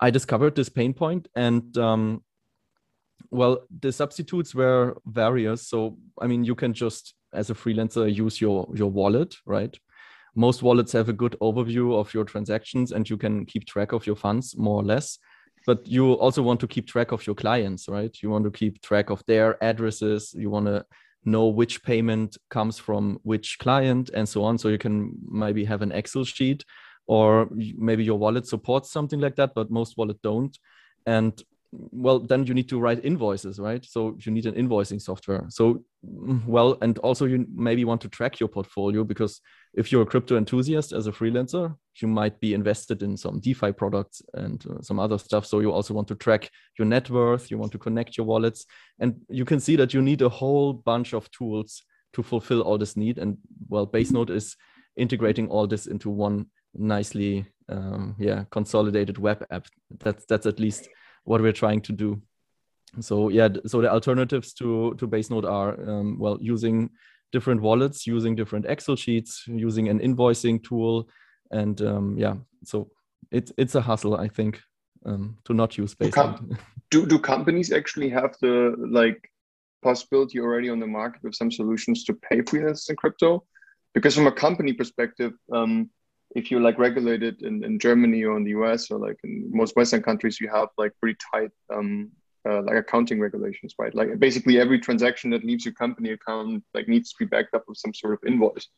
I 0.00 0.10
discovered 0.10 0.56
this 0.56 0.68
pain 0.68 0.92
point 0.92 1.28
and 1.36 1.78
um, 1.78 2.24
well 3.30 3.66
the 3.80 3.92
substitutes 3.92 4.54
were 4.54 4.96
various 5.06 5.68
so 5.68 5.96
i 6.20 6.26
mean 6.26 6.44
you 6.44 6.54
can 6.54 6.72
just 6.72 7.14
as 7.32 7.50
a 7.50 7.54
freelancer 7.54 8.12
use 8.12 8.40
your 8.40 8.68
your 8.74 8.90
wallet 8.90 9.36
right? 9.46 9.78
Most 10.34 10.62
wallets 10.62 10.92
have 10.92 11.08
a 11.08 11.12
good 11.12 11.36
overview 11.40 11.98
of 11.98 12.14
your 12.14 12.24
transactions 12.24 12.92
and 12.92 13.08
you 13.08 13.16
can 13.16 13.44
keep 13.46 13.66
track 13.66 13.92
of 13.92 14.06
your 14.06 14.16
funds 14.16 14.56
more 14.56 14.80
or 14.80 14.84
less 14.84 15.18
but 15.66 15.86
you 15.86 16.12
also 16.14 16.42
want 16.42 16.60
to 16.60 16.66
keep 16.66 16.86
track 16.86 17.12
of 17.12 17.26
your 17.26 17.34
clients 17.34 17.88
right? 17.88 18.16
You 18.22 18.30
want 18.30 18.44
to 18.44 18.50
keep 18.50 18.80
track 18.82 19.10
of 19.10 19.24
their 19.26 19.62
addresses. 19.62 20.34
You 20.36 20.50
want 20.50 20.66
to 20.66 20.84
know 21.24 21.48
which 21.48 21.82
payment 21.82 22.38
comes 22.48 22.78
from 22.78 23.20
which 23.22 23.58
client 23.58 24.10
and 24.14 24.28
so 24.28 24.42
on. 24.42 24.58
So 24.58 24.68
you 24.68 24.78
can 24.78 25.12
maybe 25.28 25.64
have 25.64 25.82
an 25.82 25.92
excel 25.92 26.24
sheet 26.24 26.64
or 27.06 27.48
maybe 27.52 28.04
your 28.04 28.18
wallet 28.18 28.46
supports 28.46 28.90
something 28.90 29.20
like 29.20 29.36
that 29.36 29.54
but 29.54 29.70
most 29.70 29.96
wallet 29.96 30.20
don't. 30.22 30.56
And 31.06 31.40
well 31.72 32.18
then 32.18 32.44
you 32.46 32.54
need 32.54 32.68
to 32.68 32.80
write 32.80 33.04
invoices 33.04 33.58
right? 33.58 33.84
So 33.84 34.16
you 34.20 34.32
need 34.32 34.46
an 34.46 34.54
invoicing 34.54 35.00
software. 35.00 35.44
So 35.48 35.84
mm, 36.04 36.44
well 36.44 36.76
and 36.82 36.98
also 36.98 37.26
you 37.26 37.46
maybe 37.54 37.84
want 37.84 38.00
to 38.02 38.08
track 38.08 38.40
your 38.40 38.48
portfolio 38.48 39.04
because 39.04 39.40
if 39.74 39.92
you're 39.92 40.02
a 40.02 40.06
crypto 40.06 40.36
enthusiast 40.36 40.92
as 40.92 41.06
a 41.06 41.12
freelancer 41.12 41.74
you 42.00 42.08
might 42.08 42.40
be 42.40 42.54
invested 42.54 43.02
in 43.02 43.16
some 43.16 43.38
defi 43.38 43.72
products 43.72 44.20
and 44.34 44.64
uh, 44.68 44.80
some 44.80 44.98
other 44.98 45.18
stuff. 45.18 45.46
So 45.46 45.60
you 45.60 45.70
also 45.70 45.94
want 45.94 46.08
to 46.08 46.16
track 46.16 46.50
your 46.78 46.86
net 46.86 47.08
worth 47.08 47.50
you 47.50 47.58
want 47.58 47.72
to 47.72 47.78
connect 47.78 48.16
your 48.16 48.26
wallets 48.26 48.66
and 48.98 49.14
you 49.28 49.44
can 49.44 49.60
see 49.60 49.76
that 49.76 49.94
you 49.94 50.02
need 50.02 50.22
a 50.22 50.28
whole 50.28 50.72
bunch 50.72 51.14
of 51.14 51.30
tools 51.30 51.82
to 52.14 52.22
fulfill 52.24 52.62
all 52.62 52.78
this 52.78 52.96
need. 52.96 53.18
And 53.18 53.38
well 53.68 53.86
basenode 53.86 54.30
is 54.30 54.56
integrating 54.96 55.48
all 55.48 55.68
this 55.68 55.86
into 55.86 56.10
one 56.10 56.46
nicely 56.74 57.46
um, 57.68 58.16
yeah 58.18 58.44
consolidated 58.50 59.18
web 59.18 59.46
app. 59.52 59.66
That's 60.00 60.24
that's 60.26 60.46
at 60.46 60.58
least 60.58 60.88
what 61.24 61.40
we're 61.40 61.52
trying 61.52 61.80
to 61.82 61.92
do. 61.92 62.20
So 63.00 63.28
yeah, 63.28 63.48
so 63.66 63.80
the 63.80 63.90
alternatives 63.90 64.52
to 64.54 64.94
to 64.98 65.06
Basenode 65.06 65.48
are 65.48 65.72
um, 65.88 66.18
well 66.18 66.38
using 66.40 66.90
different 67.32 67.62
wallets, 67.62 68.06
using 68.06 68.34
different 68.34 68.66
Excel 68.66 68.96
sheets, 68.96 69.44
using 69.46 69.88
an 69.88 70.00
invoicing 70.00 70.62
tool, 70.62 71.08
and 71.50 71.80
um, 71.82 72.18
yeah, 72.18 72.34
so 72.64 72.90
it's 73.30 73.52
it's 73.56 73.74
a 73.74 73.80
hustle, 73.80 74.16
I 74.16 74.28
think, 74.28 74.60
um, 75.06 75.38
to 75.44 75.54
not 75.54 75.78
use 75.78 75.94
Basenode. 75.94 76.58
Do, 76.90 77.06
do 77.06 77.20
companies 77.20 77.70
actually 77.70 78.08
have 78.08 78.34
the 78.42 78.74
like 78.76 79.30
possibility 79.80 80.40
already 80.40 80.68
on 80.68 80.80
the 80.80 80.88
market 80.88 81.22
with 81.22 81.36
some 81.36 81.52
solutions 81.52 82.02
to 82.02 82.14
pay 82.14 82.42
freelancers 82.42 82.90
in 82.90 82.96
crypto? 82.96 83.44
Because 83.94 84.16
from 84.16 84.26
a 84.26 84.32
company 84.32 84.72
perspective, 84.72 85.32
um, 85.52 85.88
if 86.36 86.50
you're 86.50 86.60
like 86.60 86.78
regulated 86.78 87.42
in, 87.42 87.64
in 87.64 87.78
Germany 87.78 88.24
or 88.24 88.36
in 88.36 88.44
the 88.44 88.50
US 88.50 88.90
or 88.90 88.98
like 88.98 89.18
in 89.24 89.50
most 89.52 89.76
Western 89.76 90.02
countries, 90.02 90.40
you 90.40 90.48
have 90.48 90.68
like 90.78 90.92
pretty 91.00 91.18
tight 91.32 91.50
um, 91.74 92.10
uh, 92.48 92.62
like 92.62 92.76
accounting 92.76 93.20
regulations, 93.20 93.74
right? 93.78 93.94
Like 93.94 94.18
basically 94.18 94.58
every 94.58 94.78
transaction 94.78 95.30
that 95.30 95.44
leaves 95.44 95.64
your 95.64 95.74
company 95.74 96.10
account 96.10 96.64
like 96.74 96.88
needs 96.88 97.10
to 97.10 97.16
be 97.18 97.26
backed 97.26 97.54
up 97.54 97.64
with 97.66 97.78
some 97.78 97.92
sort 97.92 98.14
of 98.14 98.20
invoice. 98.26 98.68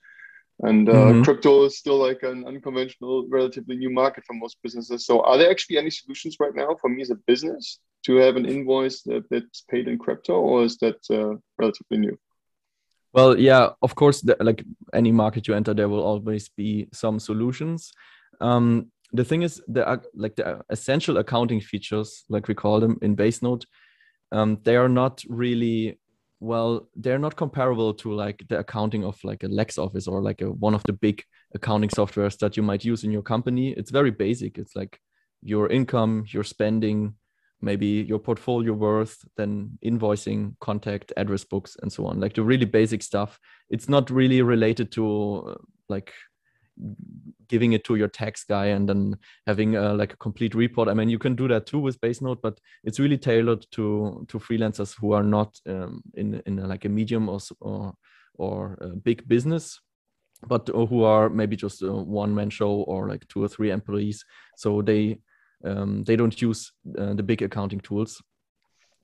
And 0.61 0.89
uh, 0.89 0.93
mm-hmm. 0.93 1.23
crypto 1.23 1.65
is 1.65 1.79
still 1.79 1.97
like 1.97 2.23
an 2.23 2.45
unconventional, 2.47 3.27
relatively 3.29 3.77
new 3.77 3.91
market 3.91 4.25
for 4.25 4.35
most 4.35 4.59
businesses. 4.63 5.07
So, 5.07 5.21
are 5.23 5.37
there 5.39 5.51
actually 5.51 5.79
any 5.79 5.91
solutions 5.91 6.37
right 6.39 6.55
now 6.55 6.77
for 6.81 6.89
me 6.89 7.03
as 7.03 7.11
a 7.11 7.17
business 7.27 7.81
to 8.07 8.17
have 8.17 8.37
an 8.37 8.47
invoice 8.47 9.03
that, 9.03 9.25
that's 9.31 9.65
paid 9.71 9.89
in 9.89 9.99
crypto, 9.99 10.35
or 10.35 10.63
is 10.63 10.77
that 10.79 10.99
uh, 11.11 11.37
relatively 11.59 11.99
new? 11.99 12.19
Well, 13.13 13.39
yeah, 13.39 13.71
of 13.83 13.95
course, 13.95 14.23
the, 14.23 14.37
like 14.41 14.65
any 14.95 15.13
market 15.13 15.47
you 15.47 15.55
enter, 15.55 15.75
there 15.75 15.89
will 15.89 16.03
always 16.03 16.49
be 16.49 16.89
some 16.93 17.19
solutions. 17.19 17.93
Um, 18.41 18.91
the 19.13 19.25
thing 19.25 19.43
is, 19.43 19.63
there 19.69 19.87
are 19.87 20.03
like 20.15 20.37
the 20.37 20.63
essential 20.71 21.19
accounting 21.19 21.61
features, 21.61 22.25
like 22.31 22.49
we 22.49 22.55
call 22.55 22.81
them 22.81 22.99
in 23.03 23.15
Basenode, 23.15 23.65
um, 24.33 24.59
they 24.65 24.77
are 24.77 24.89
not 24.89 25.23
really 25.29 25.99
well. 26.41 26.89
They're 26.97 27.19
not 27.19 27.37
comparable 27.37 27.93
to 27.95 28.13
like 28.13 28.43
the 28.49 28.59
accounting 28.59 29.05
of 29.05 29.23
like 29.23 29.45
a 29.45 29.49
LexOffice 29.49 30.09
or 30.09 30.23
like 30.23 30.41
a, 30.41 30.51
one 30.51 30.75
of 30.75 30.83
the 30.85 30.95
big 30.95 31.23
accounting 31.55 31.91
softwares 31.91 32.39
that 32.39 32.57
you 32.57 32.63
might 32.63 32.85
use 32.85 33.05
in 33.05 33.13
your 33.13 33.23
company. 33.23 33.73
It's 33.73 33.91
very 33.91 34.11
basic. 34.11 34.57
It's 34.57 34.75
like 34.75 34.99
your 35.43 35.69
income, 35.69 36.25
your 36.29 36.45
spending, 36.45 37.15
maybe 37.63 37.87
your 37.87 38.19
portfolio 38.19 38.73
worth, 38.73 39.25
then 39.37 39.79
invoicing, 39.85 40.55
contact, 40.61 41.13
address 41.17 41.45
books, 41.45 41.77
and 41.83 41.93
so 41.93 42.07
on. 42.07 42.21
Like 42.21 42.35
the 42.35 42.43
really 42.43 42.67
basic 42.67 43.03
stuff. 43.03 43.39
It's 43.71 43.89
not 43.89 44.11
really 44.11 44.43
related 44.43 44.91
to 44.93 45.55
uh, 45.55 45.55
like 45.89 46.13
giving 47.49 47.73
it 47.73 47.85
to 47.85 47.95
your 47.95 48.09
tax 48.09 48.45
guy 48.45 48.67
and 48.67 48.89
then 48.89 49.17
having 49.47 49.77
uh, 49.77 49.95
like 49.95 50.15
a 50.15 50.17
complete 50.17 50.55
report. 50.55 50.89
I 50.89 50.95
mean, 50.95 51.09
you 51.09 51.19
can 51.19 51.37
do 51.37 51.47
that 51.49 51.67
too 51.67 51.79
with 51.79 52.01
Basenode, 52.01 52.43
but 52.43 52.59
it's 52.83 52.99
really 52.99 53.19
tailored 53.19 53.67
to 53.73 54.27
to 54.29 54.39
freelancers 54.39 54.97
who 54.99 55.13
are 55.13 55.23
not 55.25 55.59
um, 55.67 56.03
in 56.15 56.43
in 56.47 56.59
a, 56.59 56.67
like 56.67 56.85
a 56.85 56.89
medium 56.89 57.29
or 57.29 57.41
or 57.61 57.95
or 58.35 58.79
a 58.81 58.89
big 58.89 59.27
business 59.29 59.81
but 60.49 60.69
uh, 60.71 60.87
who 60.87 61.05
are 61.05 61.29
maybe 61.29 61.57
just 61.57 61.83
a 61.83 61.93
one 61.93 62.35
man 62.35 62.51
show 62.51 62.71
or 62.71 63.09
like 63.09 63.27
two 63.29 63.43
or 63.43 63.49
three 63.49 63.71
employees 63.71 64.25
so 64.57 64.83
they 64.83 65.19
um, 65.65 66.05
they 66.05 66.17
don't 66.17 66.41
use 66.41 66.73
uh, 66.99 67.15
the 67.15 67.23
big 67.23 67.43
accounting 67.43 67.81
tools. 67.81 68.23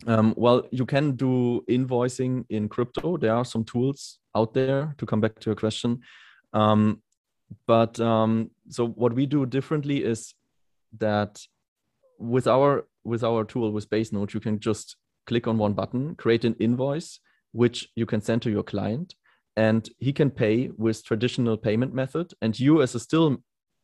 Um, 0.07 0.35
well, 0.37 0.63
you 0.71 0.87
can 0.87 1.17
do 1.17 1.65
invoicing 1.69 2.45
in 2.49 2.69
crypto. 2.69 3.17
There 3.17 3.35
are 3.35 3.45
some 3.45 3.65
tools 3.65 4.19
out 4.37 4.55
there 4.55 4.95
to 4.99 5.07
come 5.07 5.21
back 5.21 5.39
to 5.41 5.51
your 5.51 5.57
question. 5.57 6.01
Um, 6.53 7.03
but 7.67 7.99
um, 8.01 8.51
so 8.69 8.87
what 8.87 9.15
we 9.15 9.27
do 9.27 9.47
differently 9.47 10.05
is 10.05 10.35
that 10.99 11.41
with 12.19 12.47
our 12.47 12.87
with 13.05 13.25
our 13.25 13.45
tool 13.45 13.73
with 13.73 13.89
Basenode, 13.89 14.35
you 14.35 14.41
can 14.41 14.61
just 14.61 14.97
click 15.27 15.47
on 15.47 15.59
one 15.59 15.73
button, 15.73 16.15
create 16.15 16.45
an 16.45 16.55
invoice, 16.59 17.21
which 17.53 17.89
you 17.95 18.07
can 18.07 18.21
send 18.21 18.43
to 18.43 18.51
your 18.51 18.63
client, 18.63 19.15
and 19.57 19.89
he 19.99 20.13
can 20.13 20.31
pay 20.31 20.71
with 20.77 21.05
traditional 21.05 21.57
payment 21.57 21.95
method. 21.95 22.33
And 22.43 22.59
you, 22.59 22.83
as 22.83 22.95
a 22.95 23.01
still 23.01 23.39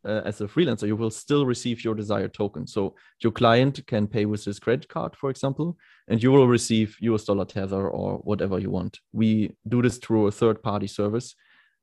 uh, 0.05 0.23
as 0.25 0.41
a 0.41 0.47
freelancer, 0.47 0.87
you 0.87 0.97
will 0.97 1.11
still 1.11 1.47
receive 1.47 1.85
your 1.85 1.95
desired 1.95 2.35
token. 2.35 2.67
So 2.67 2.95
your 3.23 3.33
client 3.33 3.87
can 3.87 4.07
pay 4.07 4.27
with 4.27 4.45
his 4.45 4.59
credit 4.59 4.89
card, 4.89 5.17
for 5.17 5.31
example, 5.31 5.77
and 6.09 6.23
you 6.23 6.31
will 6.31 6.49
receive 6.49 6.97
US 7.01 7.25
dollar 7.25 7.45
tether 7.45 7.89
or 7.89 8.19
whatever 8.19 8.59
you 8.59 8.71
want. 8.71 9.01
We 9.13 9.57
do 9.69 9.83
this 9.83 9.99
through 9.99 10.27
a 10.27 10.33
third 10.33 10.63
party 10.63 10.87
service. 10.87 11.35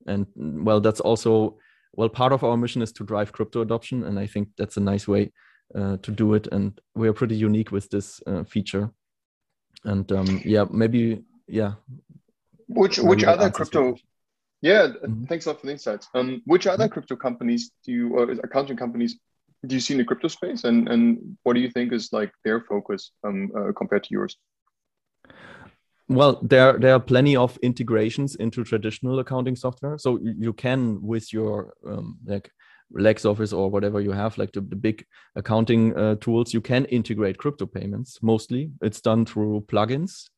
And 0.07 0.25
well, 0.35 0.79
that's 0.79 0.99
also, 0.99 1.57
well, 1.93 2.09
part 2.09 2.33
of 2.33 2.43
our 2.43 2.57
mission 2.57 2.81
is 2.81 2.91
to 2.93 3.03
drive 3.03 3.31
crypto 3.31 3.61
adoption. 3.61 4.03
And 4.03 4.19
I 4.19 4.27
think 4.27 4.49
that's 4.57 4.77
a 4.77 4.81
nice 4.81 5.07
way 5.07 5.31
uh, 5.75 5.97
to 5.97 6.11
do 6.11 6.33
it. 6.33 6.47
And 6.51 6.79
we 6.95 7.07
are 7.07 7.13
pretty 7.13 7.35
unique 7.35 7.71
with 7.71 7.89
this 7.89 8.21
uh, 8.27 8.43
feature. 8.43 8.91
And 9.83 10.11
um, 10.11 10.41
yeah, 10.45 10.65
maybe, 10.69 11.23
yeah. 11.47 11.73
Which, 12.67 12.99
which 12.99 13.23
other 13.23 13.49
crypto 13.49 13.95
yeah, 14.61 14.87
mm-hmm. 14.87 15.25
thanks 15.25 15.45
a 15.45 15.49
lot 15.49 15.59
for 15.59 15.65
the 15.65 15.71
insights. 15.71 16.07
Um, 16.13 16.41
which 16.45 16.67
other 16.67 16.85
mm-hmm. 16.85 16.93
crypto 16.93 17.15
companies 17.15 17.71
do 17.85 17.91
you, 17.91 18.15
or 18.15 18.31
accounting 18.31 18.77
companies, 18.77 19.17
do 19.65 19.75
you 19.75 19.81
see 19.81 19.93
in 19.93 19.97
the 19.97 20.05
crypto 20.05 20.27
space, 20.27 20.63
and 20.63 20.87
and 20.87 21.37
what 21.43 21.53
do 21.53 21.59
you 21.59 21.69
think 21.69 21.91
is 21.93 22.13
like 22.13 22.31
their 22.43 22.61
focus 22.61 23.11
um, 23.23 23.51
uh, 23.55 23.71
compared 23.73 24.03
to 24.03 24.09
yours? 24.11 24.37
Well, 26.07 26.39
there 26.41 26.77
there 26.77 26.93
are 26.93 26.99
plenty 26.99 27.35
of 27.35 27.57
integrations 27.61 28.35
into 28.35 28.63
traditional 28.63 29.19
accounting 29.19 29.55
software. 29.55 29.97
So 29.97 30.19
you 30.21 30.53
can 30.53 31.01
with 31.01 31.31
your 31.31 31.73
um, 31.87 32.17
like 32.25 32.51
LexOffice 32.93 33.57
or 33.57 33.69
whatever 33.69 34.01
you 34.01 34.11
have, 34.11 34.37
like 34.37 34.51
the, 34.51 34.61
the 34.61 34.75
big 34.75 35.05
accounting 35.35 35.95
uh, 35.95 36.15
tools, 36.15 36.53
you 36.53 36.61
can 36.61 36.85
integrate 36.85 37.37
crypto 37.37 37.65
payments. 37.65 38.19
Mostly, 38.21 38.71
it's 38.81 39.01
done 39.01 39.25
through 39.25 39.61
plugins, 39.67 40.29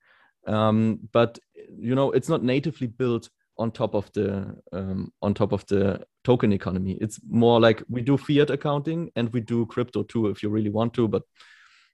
um, 0.48 1.00
but 1.12 1.40
you 1.78 1.96
know 1.96 2.12
it's 2.12 2.30
not 2.30 2.44
natively 2.44 2.88
built 2.88 3.30
on 3.58 3.72
top 3.72 3.94
of 3.94 4.12
the 4.14 4.56
um, 4.72 5.12
on 5.22 5.34
top 5.34 5.52
of 5.52 5.66
the 5.68 6.04
token 6.24 6.54
economy. 6.54 6.98
It's 7.02 7.20
more 7.30 7.60
like 7.60 7.84
we 7.90 8.02
do 8.02 8.18
fiat 8.18 8.50
accounting 8.50 9.12
and 9.16 9.32
we 9.34 9.42
do 9.42 9.66
crypto 9.66 10.04
too 10.04 10.28
if 10.28 10.42
you 10.42 10.50
really 10.50 10.70
want 10.70 10.94
to, 10.96 11.08
but 11.08 11.24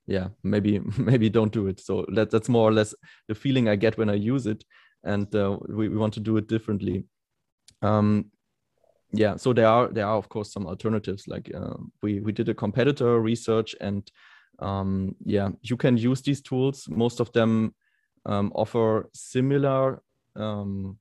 yeah 0.08 0.30
maybe 0.44 0.80
maybe 0.98 1.30
don't 1.30 1.52
do 1.52 1.68
it. 1.68 1.80
So 1.80 2.06
that, 2.14 2.30
that's 2.32 2.50
more 2.50 2.70
or 2.70 2.74
less 2.74 2.94
the 3.28 3.36
feeling 3.36 3.70
i 3.70 3.76
get 3.76 3.98
when 3.98 4.10
i 4.10 4.16
use 4.16 4.48
it 4.48 4.64
and 5.04 5.34
uh, 5.34 5.58
we, 5.70 5.88
we 5.88 5.98
want 5.98 6.14
to 6.16 6.20
do 6.20 6.38
it 6.38 6.48
differently. 6.48 7.06
Um 7.82 8.32
yeah 9.12 9.36
so 9.38 9.54
there 9.54 9.68
are 9.68 9.88
there 9.88 10.06
are 10.06 10.18
of 10.18 10.30
course 10.30 10.54
some 10.54 10.68
alternatives 10.68 11.28
like 11.28 11.52
uh, 11.56 11.74
we 12.04 12.20
we 12.20 12.32
did 12.32 12.48
a 12.48 12.54
competitor 12.54 13.20
research 13.20 13.76
and 13.82 14.12
um 14.60 15.16
yeah 15.26 15.50
you 15.62 15.78
can 15.78 15.98
use 15.98 16.22
these 16.22 16.42
tools. 16.42 16.88
Most 16.90 17.20
of 17.20 17.32
them 17.32 17.74
um, 18.26 18.52
offer 18.54 19.10
similar 19.14 20.02
um 20.36 20.98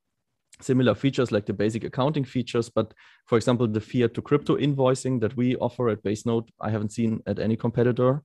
similar 0.60 0.94
features 0.94 1.32
like 1.32 1.46
the 1.46 1.52
basic 1.52 1.84
accounting 1.84 2.24
features 2.24 2.68
but 2.68 2.92
for 3.26 3.36
example 3.36 3.66
the 3.66 3.80
fiat 3.80 4.14
to 4.14 4.22
crypto 4.22 4.56
invoicing 4.56 5.20
that 5.20 5.36
we 5.36 5.56
offer 5.56 5.88
at 5.88 6.02
basenode 6.02 6.48
i 6.60 6.70
haven't 6.70 6.92
seen 6.92 7.20
at 7.26 7.38
any 7.38 7.56
competitor 7.56 8.22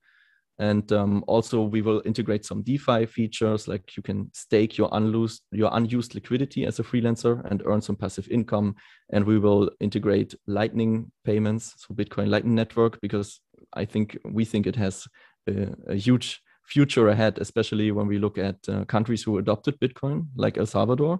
and 0.60 0.92
um, 0.92 1.24
also 1.28 1.63
we 1.63 1.82
will 1.82 2.02
integrate 2.06 2.46
some 2.46 2.62
DeFi 2.62 3.08
features, 3.08 3.68
like 3.68 3.98
you 3.98 4.04
can 4.04 4.30
stake 4.34 4.78
your 4.78 4.90
unused, 4.92 5.42
your 5.52 5.72
unused 5.74 6.13
liquidity 6.13 6.66
as 6.66 6.80
a 6.80 6.84
freelancer 6.84 7.44
and 7.50 7.63
earn 7.66 7.82
some 7.82 7.96
passive 7.96 8.28
income. 8.30 8.75
And 9.12 9.25
we 9.25 9.40
will 9.40 9.72
integrate 9.80 10.36
Lightning 10.46 11.12
payments, 11.25 11.74
so 11.78 11.96
Bitcoin 11.96 12.28
Lightning 12.28 12.54
Network, 12.54 13.02
because 13.02 13.40
I 13.74 13.86
think 13.86 14.18
we 14.25 14.46
think 14.46 14.68
it 14.68 14.75
has 14.75 15.08
a, 15.48 15.74
a 15.88 15.96
huge 15.96 16.40
future 16.68 17.10
ahead, 17.10 17.40
especially 17.40 17.92
when 17.92 18.08
we 18.08 18.20
look 18.20 18.38
at 18.38 18.58
uh, 18.70 18.86
countries 18.86 19.24
who 19.24 19.40
adopted 19.40 19.80
Bitcoin, 19.80 20.28
like 20.36 20.58
El 20.58 20.68
Salvador. 20.68 21.20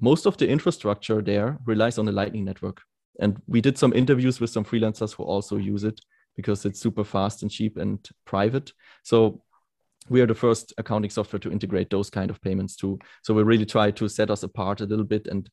Most 0.00 0.26
of 0.26 0.36
the 0.36 0.48
infrastructure 0.48 1.22
there 1.22 1.58
relies 1.64 1.98
on 1.98 2.06
the 2.06 2.12
Lightning 2.12 2.44
Network. 2.44 2.82
And 3.18 3.40
we 3.46 3.60
did 3.60 3.78
some 3.78 3.92
interviews 3.92 4.40
with 4.40 4.50
some 4.50 4.64
freelancers 4.64 5.14
who 5.14 5.24
also 5.24 5.56
use 5.56 5.84
it 5.84 6.00
because 6.36 6.66
it's 6.66 6.80
super 6.80 7.04
fast 7.04 7.42
and 7.42 7.50
cheap 7.50 7.78
and 7.78 8.06
private. 8.26 8.72
So 9.04 9.42
we 10.08 10.20
are 10.20 10.26
the 10.26 10.34
first 10.34 10.74
accounting 10.78 11.10
software 11.10 11.40
to 11.40 11.50
integrate 11.50 11.90
those 11.90 12.10
kind 12.10 12.30
of 12.30 12.40
payments 12.42 12.76
too. 12.76 12.98
So 13.22 13.34
we 13.34 13.42
really 13.42 13.66
try 13.66 13.90
to 13.92 14.08
set 14.08 14.30
us 14.30 14.42
apart 14.42 14.80
a 14.80 14.86
little 14.86 15.04
bit 15.04 15.26
and 15.26 15.48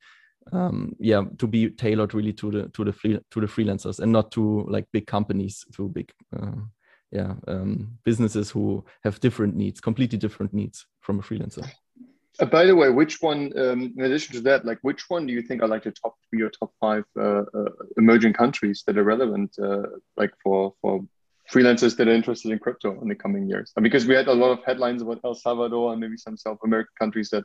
um, 0.51 0.93
yeah, 0.99 1.23
to 1.37 1.47
be 1.47 1.69
tailored 1.69 2.13
really 2.13 2.33
to 2.33 2.51
the 2.51 2.69
to 2.69 2.83
the 2.83 2.91
free, 2.91 3.19
to 3.31 3.39
the 3.39 3.47
freelancers 3.47 3.99
and 3.99 4.11
not 4.11 4.31
to 4.31 4.65
like 4.67 4.85
big 4.91 5.07
companies, 5.07 5.63
to 5.75 5.87
big 5.87 6.11
uh, 6.37 6.59
yeah 7.11 7.35
um, 7.47 7.97
businesses 8.03 8.49
who 8.49 8.83
have 9.03 9.21
different 9.21 9.55
needs, 9.55 9.79
completely 9.79 10.17
different 10.17 10.53
needs 10.53 10.85
from 10.99 11.19
a 11.19 11.21
freelancer. 11.21 11.65
Uh, 12.39 12.45
by 12.45 12.65
the 12.65 12.75
way, 12.75 12.89
which 12.89 13.21
one, 13.21 13.51
um, 13.57 13.93
in 13.95 14.05
addition 14.05 14.33
to 14.33 14.41
that, 14.41 14.65
like 14.65 14.79
which 14.81 15.09
one 15.09 15.27
do 15.27 15.33
you 15.33 15.41
think 15.41 15.61
are 15.61 15.67
like 15.67 15.83
the 15.83 15.91
top 15.91 16.15
three 16.29 16.41
or 16.41 16.49
top 16.49 16.71
five 16.79 17.03
uh, 17.17 17.43
uh, 17.53 17.69
emerging 17.97 18.33
countries 18.33 18.83
that 18.87 18.97
are 18.97 19.03
relevant, 19.03 19.53
uh, 19.61 19.83
like 20.17 20.31
for 20.43 20.73
for 20.81 21.01
freelancers 21.51 21.95
that 21.97 22.07
are 22.07 22.13
interested 22.13 22.51
in 22.51 22.57
crypto 22.57 22.99
in 23.01 23.07
the 23.07 23.13
coming 23.13 23.47
years? 23.47 23.71
And 23.75 23.83
because 23.83 24.07
we 24.07 24.15
had 24.15 24.27
a 24.27 24.33
lot 24.33 24.51
of 24.51 24.63
headlines 24.65 25.03
about 25.03 25.19
El 25.23 25.35
Salvador 25.35 25.91
and 25.91 26.01
maybe 26.01 26.17
some 26.17 26.35
South 26.35 26.57
American 26.63 26.93
countries 26.97 27.29
that 27.29 27.43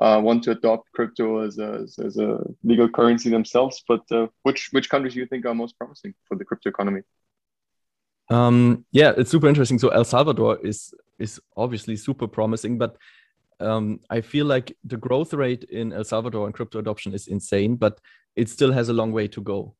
uh, 0.00 0.20
want 0.22 0.44
to 0.44 0.52
adopt 0.52 0.92
crypto 0.92 1.40
as 1.44 1.58
a, 1.58 1.86
as 2.04 2.16
a 2.16 2.38
legal 2.62 2.88
currency 2.88 3.30
themselves, 3.30 3.82
but 3.88 4.02
uh, 4.12 4.28
which 4.44 4.68
which 4.70 4.88
countries 4.88 5.14
do 5.14 5.20
you 5.20 5.26
think 5.26 5.44
are 5.44 5.54
most 5.54 5.76
promising 5.76 6.14
for 6.26 6.36
the 6.36 6.44
crypto 6.44 6.68
economy? 6.68 7.00
Um, 8.30 8.84
yeah, 8.92 9.12
it's 9.16 9.32
super 9.32 9.48
interesting. 9.48 9.80
So 9.80 9.88
El 9.88 10.04
Salvador 10.04 10.60
is 10.62 10.94
is 11.18 11.40
obviously 11.56 11.96
super 11.96 12.28
promising, 12.28 12.78
but 12.78 12.96
um, 13.60 14.00
I 14.10 14.20
feel 14.20 14.46
like 14.46 14.76
the 14.84 14.96
growth 14.96 15.32
rate 15.32 15.64
in 15.64 15.92
El 15.92 16.04
Salvador 16.04 16.46
and 16.46 16.54
crypto 16.54 16.78
adoption 16.78 17.14
is 17.14 17.28
insane, 17.28 17.76
but 17.76 18.00
it 18.36 18.48
still 18.48 18.72
has 18.72 18.88
a 18.88 18.92
long 18.92 19.12
way 19.12 19.28
to 19.28 19.40
go, 19.40 19.74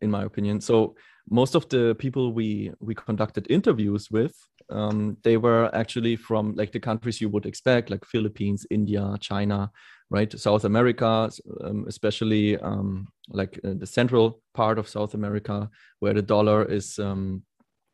in 0.00 0.10
my 0.10 0.24
opinion. 0.24 0.60
So 0.60 0.96
most 1.28 1.54
of 1.54 1.68
the 1.68 1.94
people 1.98 2.32
we 2.32 2.72
we 2.80 2.94
conducted 2.94 3.46
interviews 3.50 4.10
with, 4.10 4.34
um, 4.70 5.16
they 5.22 5.36
were 5.36 5.70
actually 5.74 6.16
from 6.16 6.54
like 6.54 6.72
the 6.72 6.80
countries 6.80 7.20
you 7.20 7.28
would 7.28 7.46
expect, 7.46 7.90
like 7.90 8.04
Philippines, 8.04 8.66
India, 8.70 9.16
China, 9.20 9.70
right? 10.10 10.38
South 10.38 10.64
America, 10.64 11.30
um, 11.62 11.84
especially 11.86 12.58
um, 12.58 13.08
like 13.28 13.60
uh, 13.64 13.74
the 13.76 13.86
central 13.86 14.40
part 14.54 14.78
of 14.78 14.88
South 14.88 15.14
America, 15.14 15.70
where 16.00 16.14
the 16.14 16.22
dollar 16.22 16.64
is, 16.64 16.98
um, 16.98 17.42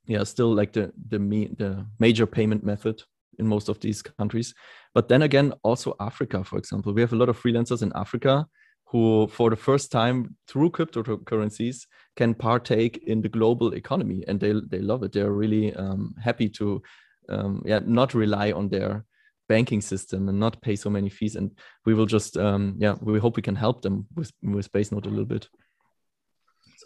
yeah, 0.07 0.25
still 0.25 0.55
like 0.55 0.72
the 0.72 0.92
the 1.09 1.18
me- 1.18 1.55
the 1.59 1.87
major 1.99 2.27
payment 2.27 2.64
method 2.64 3.03
in 3.38 3.46
most 3.46 3.68
of 3.68 3.81
these 3.81 4.03
countries. 4.03 4.55
But 4.94 5.09
then 5.09 5.22
again, 5.22 5.53
also 5.62 5.94
Africa, 6.01 6.44
for 6.44 6.59
example, 6.59 6.92
we 6.92 7.01
have 7.01 7.12
a 7.12 7.16
lot 7.16 7.29
of 7.29 7.40
freelancers 7.40 7.83
in 7.83 7.92
Africa 7.94 8.46
who, 8.87 9.27
for 9.29 9.51
the 9.51 9.57
first 9.57 9.90
time 9.90 10.37
through 10.46 10.70
cryptocurrencies, 10.70 11.87
can 12.16 12.35
partake 12.35 13.03
in 13.07 13.20
the 13.20 13.29
global 13.29 13.75
economy, 13.75 14.25
and 14.29 14.40
they 14.40 14.53
they 14.53 14.79
love 14.79 15.03
it. 15.03 15.12
They're 15.12 15.33
really 15.33 15.75
um, 15.75 16.14
happy 16.22 16.49
to, 16.51 16.83
um, 17.29 17.62
yeah, 17.66 17.81
not 17.85 18.14
rely 18.14 18.53
on 18.53 18.68
their 18.68 19.05
banking 19.49 19.81
system 19.81 20.29
and 20.29 20.38
not 20.38 20.62
pay 20.62 20.77
so 20.77 20.90
many 20.90 21.09
fees. 21.09 21.37
And 21.37 21.51
we 21.85 21.94
will 21.94 22.07
just, 22.07 22.37
um, 22.37 22.77
yeah, 22.79 22.94
we 23.01 23.18
hope 23.18 23.37
we 23.37 23.42
can 23.42 23.57
help 23.57 23.83
them 23.83 24.07
with 24.14 24.33
with 24.42 24.70
Basenode 24.72 25.07
a 25.07 25.11
little 25.11 25.25
bit. 25.25 25.49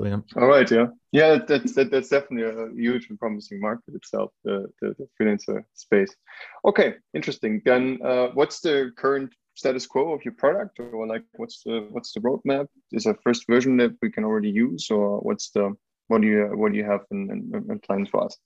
So 0.01 0.07
yeah. 0.07 0.21
All 0.37 0.49
right. 0.49 0.71
Yeah. 0.71 0.87
Yeah. 1.13 1.39
That's 1.47 1.75
that, 1.75 1.91
that's 1.91 2.09
definitely 2.09 2.45
a 2.49 2.75
huge 2.75 3.09
and 3.11 3.19
promising 3.19 3.61
market 3.61 3.95
itself, 3.95 4.33
the 4.45 4.67
the, 4.81 4.95
the 4.99 5.07
freelancer 5.21 5.63
space. 5.75 6.15
Okay. 6.65 6.95
Interesting. 7.15 7.61
Then, 7.65 7.99
uh, 8.03 8.29
what's 8.33 8.61
the 8.61 8.93
current 8.97 9.35
status 9.55 9.87
quo 9.87 10.15
of 10.15 10.25
your 10.25 10.35
product, 10.35 10.81
or 10.81 11.07
like 11.07 11.25
what's 11.37 11.63
the 11.65 11.87
what's 11.91 12.13
the 12.15 12.21
roadmap? 12.21 12.67
Is 12.93 13.07
a 13.07 13.15
first 13.23 13.47
version 13.47 13.77
that 13.77 13.93
we 14.01 14.11
can 14.11 14.25
already 14.25 14.51
use, 14.51 14.91
or 14.91 15.21
what's 15.21 15.51
the 15.51 15.75
what 16.09 16.23
do 16.23 16.29
you 16.29 16.45
what 16.55 16.73
do 16.73 16.79
you 16.79 16.85
have 16.85 17.01
in, 17.11 17.31
in, 17.31 17.65
in 17.71 17.79
plans 17.81 18.09
for 18.09 18.25
us? 18.25 18.39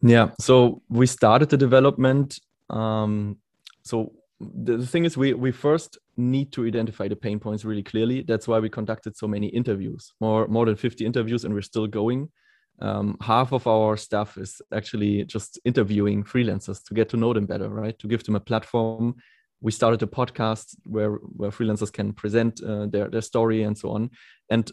Yeah. 0.00 0.30
So 0.40 0.80
we 0.88 1.06
started 1.06 1.50
the 1.50 1.58
development. 1.58 2.38
Um, 2.70 3.36
so 3.82 4.12
the, 4.40 4.76
the 4.76 4.86
thing 4.86 5.04
is 5.04 5.16
we 5.16 5.32
we 5.32 5.50
first 5.50 5.98
need 6.16 6.52
to 6.52 6.66
identify 6.66 7.08
the 7.08 7.16
pain 7.16 7.38
points 7.38 7.64
really 7.64 7.82
clearly. 7.82 8.22
That's 8.22 8.46
why 8.46 8.58
we 8.58 8.68
conducted 8.68 9.16
so 9.16 9.26
many 9.26 9.48
interviews 9.48 10.12
more 10.20 10.46
more 10.48 10.66
than 10.66 10.76
50 10.76 11.04
interviews 11.06 11.44
and 11.44 11.54
we're 11.54 11.62
still 11.62 11.86
going. 11.86 12.30
Um, 12.78 13.16
half 13.22 13.52
of 13.52 13.66
our 13.66 13.96
staff 13.96 14.36
is 14.36 14.60
actually 14.74 15.24
just 15.24 15.58
interviewing 15.64 16.24
freelancers 16.24 16.84
to 16.84 16.94
get 16.94 17.08
to 17.10 17.16
know 17.16 17.32
them 17.32 17.46
better 17.46 17.70
right? 17.70 17.98
To 17.98 18.08
give 18.08 18.24
them 18.24 18.36
a 18.36 18.40
platform. 18.40 19.16
We 19.62 19.72
started 19.72 20.02
a 20.02 20.06
podcast 20.06 20.76
where 20.84 21.12
where 21.12 21.50
freelancers 21.50 21.92
can 21.92 22.12
present 22.12 22.62
uh, 22.62 22.86
their 22.86 23.08
their 23.08 23.22
story 23.22 23.62
and 23.62 23.76
so 23.76 23.90
on. 23.90 24.10
And 24.50 24.70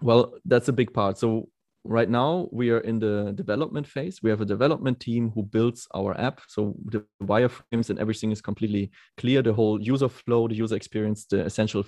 well 0.00 0.34
that's 0.44 0.68
a 0.68 0.72
big 0.72 0.92
part. 0.92 1.18
So 1.18 1.48
right 1.84 2.08
now 2.08 2.48
we 2.52 2.70
are 2.70 2.80
in 2.80 2.98
the 2.98 3.32
development 3.34 3.86
phase. 3.86 4.22
We 4.22 4.30
have 4.30 4.40
a 4.40 4.46
development 4.46 5.00
team 5.00 5.30
who 5.34 5.42
builds 5.42 5.86
our 5.94 6.18
app. 6.18 6.40
So 6.48 6.74
the 6.84 7.04
wireframes 7.22 7.90
and 7.90 7.98
everything 7.98 8.30
is 8.30 8.40
completely 8.40 8.90
clear. 9.16 9.42
The 9.42 9.52
whole 9.52 9.80
user 9.80 10.08
flow 10.08 10.48
the 10.48 10.54
user 10.54 10.76
experience 10.76 11.26
the 11.26 11.44
essential 11.44 11.84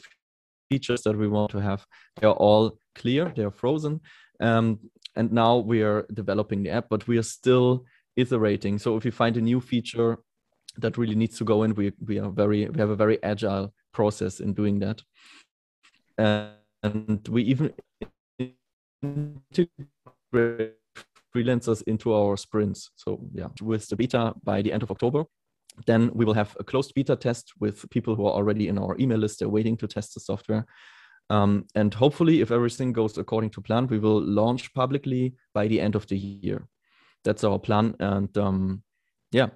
features 0.70 1.02
that 1.02 1.16
we 1.16 1.28
want 1.28 1.50
to 1.52 1.60
have 1.60 1.86
they 2.20 2.26
are 2.26 2.34
all 2.34 2.78
clear. 2.94 3.32
They 3.36 3.44
are 3.44 3.50
frozen. 3.50 4.00
Um, 4.40 4.80
and 5.14 5.30
now 5.32 5.58
we 5.58 5.82
are 5.82 6.06
developing 6.12 6.62
the 6.64 6.70
app 6.70 6.88
but 6.90 7.06
we 7.06 7.18
are 7.18 7.22
still 7.22 7.84
iterating. 8.16 8.78
So 8.78 8.96
if 8.96 9.04
you 9.04 9.12
find 9.12 9.36
a 9.36 9.40
new 9.40 9.60
feature 9.60 10.18
that 10.78 10.98
really 10.98 11.14
needs 11.14 11.38
to 11.38 11.44
go 11.44 11.62
in 11.62 11.74
we, 11.74 11.92
we 12.04 12.18
are 12.18 12.30
very 12.30 12.68
we 12.68 12.80
have 12.80 12.90
a 12.90 12.96
very 12.96 13.22
agile 13.22 13.72
process 13.92 14.40
in 14.40 14.54
doing 14.54 14.80
that. 14.80 15.00
And 16.18 17.26
we 17.28 17.44
even 17.44 17.72
integrate 19.04 20.74
freelancers 21.34 21.82
into 21.86 22.14
our 22.14 22.36
sprints. 22.36 22.90
So 22.96 23.20
yeah, 23.32 23.48
with 23.62 23.88
the 23.88 23.96
beta 23.96 24.34
by 24.42 24.62
the 24.62 24.72
end 24.72 24.82
of 24.82 24.90
October, 24.90 25.24
then 25.86 26.10
we 26.14 26.24
will 26.24 26.34
have 26.34 26.56
a 26.60 26.64
closed 26.64 26.94
beta 26.94 27.16
test 27.16 27.52
with 27.58 27.88
people 27.90 28.14
who 28.14 28.26
are 28.26 28.32
already 28.32 28.68
in 28.68 28.78
our 28.78 28.96
email 28.98 29.18
list. 29.18 29.38
They're 29.38 29.48
waiting 29.48 29.76
to 29.78 29.88
test 29.88 30.14
the 30.14 30.20
software. 30.20 30.66
Um, 31.30 31.66
and 31.74 31.92
hopefully, 31.92 32.40
if 32.40 32.50
everything 32.50 32.92
goes 32.92 33.18
according 33.18 33.50
to 33.50 33.60
plan, 33.60 33.86
we 33.86 33.98
will 33.98 34.20
launch 34.20 34.72
publicly 34.74 35.34
by 35.54 35.68
the 35.68 35.80
end 35.80 35.94
of 35.94 36.06
the 36.06 36.18
year. 36.18 36.68
That's 37.24 37.44
our 37.44 37.58
plan. 37.58 37.96
And 37.98 38.36
um, 38.36 38.82
yeah, 39.32 39.48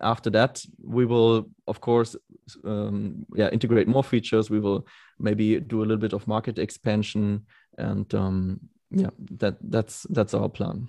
after 0.00 0.30
that, 0.30 0.64
we 0.82 1.04
will, 1.06 1.48
of 1.66 1.80
course, 1.80 2.16
um, 2.64 3.26
yeah, 3.34 3.48
integrate 3.48 3.88
more 3.88 4.04
features. 4.04 4.50
We 4.50 4.60
will 4.60 4.86
maybe 5.18 5.60
do 5.60 5.80
a 5.80 5.86
little 5.86 5.96
bit 5.96 6.12
of 6.12 6.26
market 6.26 6.58
expansion 6.58 7.46
and 7.78 8.12
um, 8.14 8.60
yeah, 8.90 9.10
that 9.38 9.56
that's 9.60 10.06
that's 10.10 10.34
our 10.34 10.48
plan. 10.48 10.88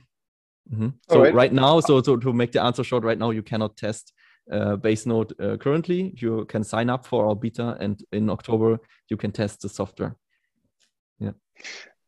Mm-hmm. 0.72 0.90
So 1.10 1.22
right. 1.22 1.34
right. 1.34 1.54
now, 1.54 1.80
so, 1.80 2.02
so 2.02 2.18
to 2.18 2.34
make 2.34 2.52
the 2.52 2.62
answer 2.62 2.84
short, 2.84 3.04
right 3.04 3.18
now 3.18 3.32
you 3.32 3.42
cannot 3.42 3.78
test 3.78 4.13
uh, 4.52 4.76
Basenode 4.78 5.32
uh, 5.40 5.58
currently. 5.58 6.13
You 6.18 6.46
can 6.46 6.63
sign 6.63 6.90
up 6.90 7.06
for 7.06 7.28
our 7.28 7.36
beta, 7.36 7.78
and 7.80 8.02
in 8.12 8.30
October 8.30 8.80
you 9.10 9.18
can 9.18 9.32
test 9.32 9.62
the 9.62 9.70
software. 9.70 10.16
Yeah. 11.20 11.32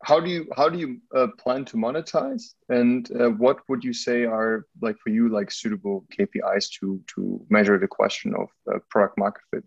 How 0.03 0.19
do 0.19 0.29
you 0.29 0.47
how 0.55 0.69
do 0.69 0.79
you 0.79 0.99
uh, 1.15 1.27
plan 1.38 1.65
to 1.65 1.77
monetize? 1.77 2.53
And 2.69 3.09
uh, 3.19 3.29
what 3.31 3.57
would 3.67 3.83
you 3.83 3.93
say 3.93 4.23
are 4.23 4.65
like 4.81 4.97
for 5.03 5.09
you 5.09 5.29
like 5.29 5.51
suitable 5.51 6.05
KPIs 6.17 6.69
to 6.79 7.01
to 7.15 7.45
measure 7.49 7.77
the 7.77 7.88
question 7.88 8.33
of 8.35 8.47
uh, 8.71 8.79
product 8.89 9.17
market 9.17 9.41
fit? 9.51 9.63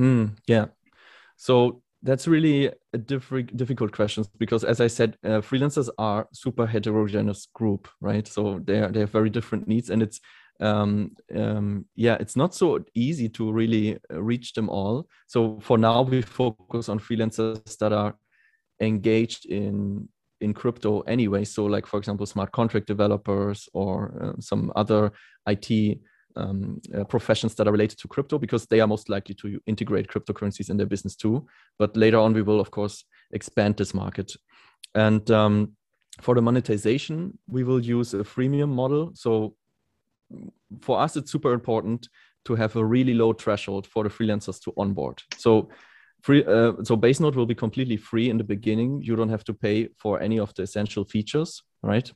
Mm, 0.00 0.36
yeah. 0.46 0.66
So 1.36 1.82
that's 2.04 2.28
really 2.28 2.70
a 2.92 2.98
diff- 2.98 3.56
difficult 3.56 3.90
question 3.90 4.24
because 4.38 4.62
as 4.62 4.80
i 4.80 4.86
said 4.86 5.16
uh, 5.24 5.40
freelancers 5.40 5.88
are 5.98 6.28
super 6.32 6.66
heterogeneous 6.66 7.48
group 7.54 7.88
right 8.00 8.28
so 8.28 8.60
they 8.64 8.78
are, 8.78 8.92
they 8.92 9.00
have 9.00 9.10
very 9.10 9.30
different 9.30 9.66
needs 9.66 9.90
and 9.90 10.02
it's 10.02 10.20
um, 10.60 11.10
um, 11.34 11.84
yeah 11.96 12.16
it's 12.20 12.36
not 12.36 12.54
so 12.54 12.78
easy 12.94 13.28
to 13.28 13.50
really 13.50 13.98
uh, 14.12 14.22
reach 14.22 14.52
them 14.52 14.68
all 14.68 15.08
so 15.26 15.58
for 15.60 15.78
now 15.78 16.02
we 16.02 16.22
focus 16.22 16.88
on 16.88 17.00
freelancers 17.00 17.76
that 17.78 17.92
are 17.92 18.14
engaged 18.80 19.46
in 19.46 20.08
in 20.40 20.52
crypto 20.52 21.00
anyway 21.02 21.44
so 21.44 21.64
like 21.64 21.86
for 21.86 21.98
example 21.98 22.26
smart 22.26 22.50
contract 22.52 22.86
developers 22.86 23.68
or 23.72 24.14
uh, 24.20 24.40
some 24.40 24.72
other 24.76 25.12
it 25.48 26.00
um, 26.36 26.80
uh, 26.96 27.04
professions 27.04 27.54
that 27.54 27.68
are 27.68 27.72
related 27.72 27.98
to 27.98 28.08
crypto 28.08 28.38
because 28.38 28.66
they 28.66 28.80
are 28.80 28.86
most 28.86 29.08
likely 29.08 29.34
to 29.36 29.60
integrate 29.66 30.08
cryptocurrencies 30.08 30.70
in 30.70 30.76
their 30.76 30.86
business 30.86 31.16
too. 31.16 31.46
But 31.78 31.96
later 31.96 32.18
on, 32.18 32.32
we 32.32 32.42
will 32.42 32.60
of 32.60 32.70
course 32.70 33.04
expand 33.32 33.76
this 33.76 33.94
market. 33.94 34.32
And 34.94 35.28
um, 35.30 35.72
for 36.20 36.34
the 36.34 36.42
monetization, 36.42 37.38
we 37.48 37.64
will 37.64 37.80
use 37.80 38.14
a 38.14 38.18
freemium 38.18 38.70
model. 38.70 39.12
So 39.14 39.56
for 40.80 41.00
us, 41.00 41.16
it's 41.16 41.30
super 41.30 41.52
important 41.52 42.08
to 42.46 42.54
have 42.54 42.76
a 42.76 42.84
really 42.84 43.14
low 43.14 43.32
threshold 43.32 43.86
for 43.86 44.04
the 44.04 44.10
freelancers 44.10 44.60
to 44.62 44.72
onboard. 44.76 45.22
So 45.36 45.70
free, 46.24 46.44
uh, 46.44 46.72
so 46.82 46.96
Basenode 46.96 47.36
will 47.36 47.46
be 47.46 47.54
completely 47.54 47.96
free 47.96 48.30
in 48.30 48.38
the 48.38 48.44
beginning. 48.54 49.00
You 49.02 49.14
don't 49.16 49.28
have 49.28 49.44
to 49.44 49.54
pay 49.54 49.88
for 50.02 50.20
any 50.20 50.38
of 50.38 50.52
the 50.54 50.62
essential 50.62 51.04
features, 51.04 51.62
right? 51.82 52.10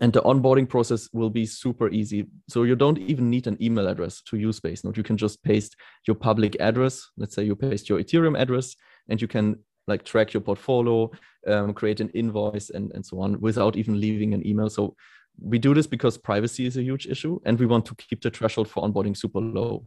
and 0.00 0.12
the 0.12 0.22
onboarding 0.22 0.68
process 0.68 1.08
will 1.12 1.30
be 1.30 1.44
super 1.44 1.88
easy. 1.90 2.26
So 2.48 2.62
you 2.62 2.76
don't 2.76 2.98
even 2.98 3.28
need 3.28 3.46
an 3.46 3.58
email 3.60 3.88
address 3.88 4.22
to 4.22 4.36
use 4.36 4.60
base 4.60 4.84
node 4.84 4.96
You 4.96 5.02
can 5.02 5.16
just 5.16 5.42
paste 5.42 5.76
your 6.06 6.14
public 6.14 6.56
address. 6.60 7.08
Let's 7.16 7.34
say 7.34 7.44
you 7.44 7.56
paste 7.56 7.88
your 7.88 7.98
Ethereum 7.98 8.38
address, 8.38 8.76
and 9.08 9.20
you 9.20 9.28
can 9.28 9.56
like 9.86 10.04
track 10.04 10.32
your 10.32 10.40
portfolio, 10.42 11.10
um, 11.46 11.74
create 11.74 12.00
an 12.00 12.10
invoice, 12.10 12.70
and 12.70 12.92
and 12.94 13.04
so 13.04 13.20
on 13.20 13.40
without 13.40 13.76
even 13.76 14.00
leaving 14.00 14.32
an 14.34 14.46
email. 14.46 14.70
So 14.70 14.94
we 15.40 15.58
do 15.58 15.74
this 15.74 15.86
because 15.86 16.16
privacy 16.18 16.66
is 16.66 16.76
a 16.76 16.82
huge 16.82 17.06
issue, 17.06 17.40
and 17.44 17.58
we 17.58 17.66
want 17.66 17.84
to 17.86 17.94
keep 17.96 18.22
the 18.22 18.30
threshold 18.30 18.68
for 18.68 18.82
onboarding 18.82 19.16
super 19.16 19.40
low. 19.40 19.84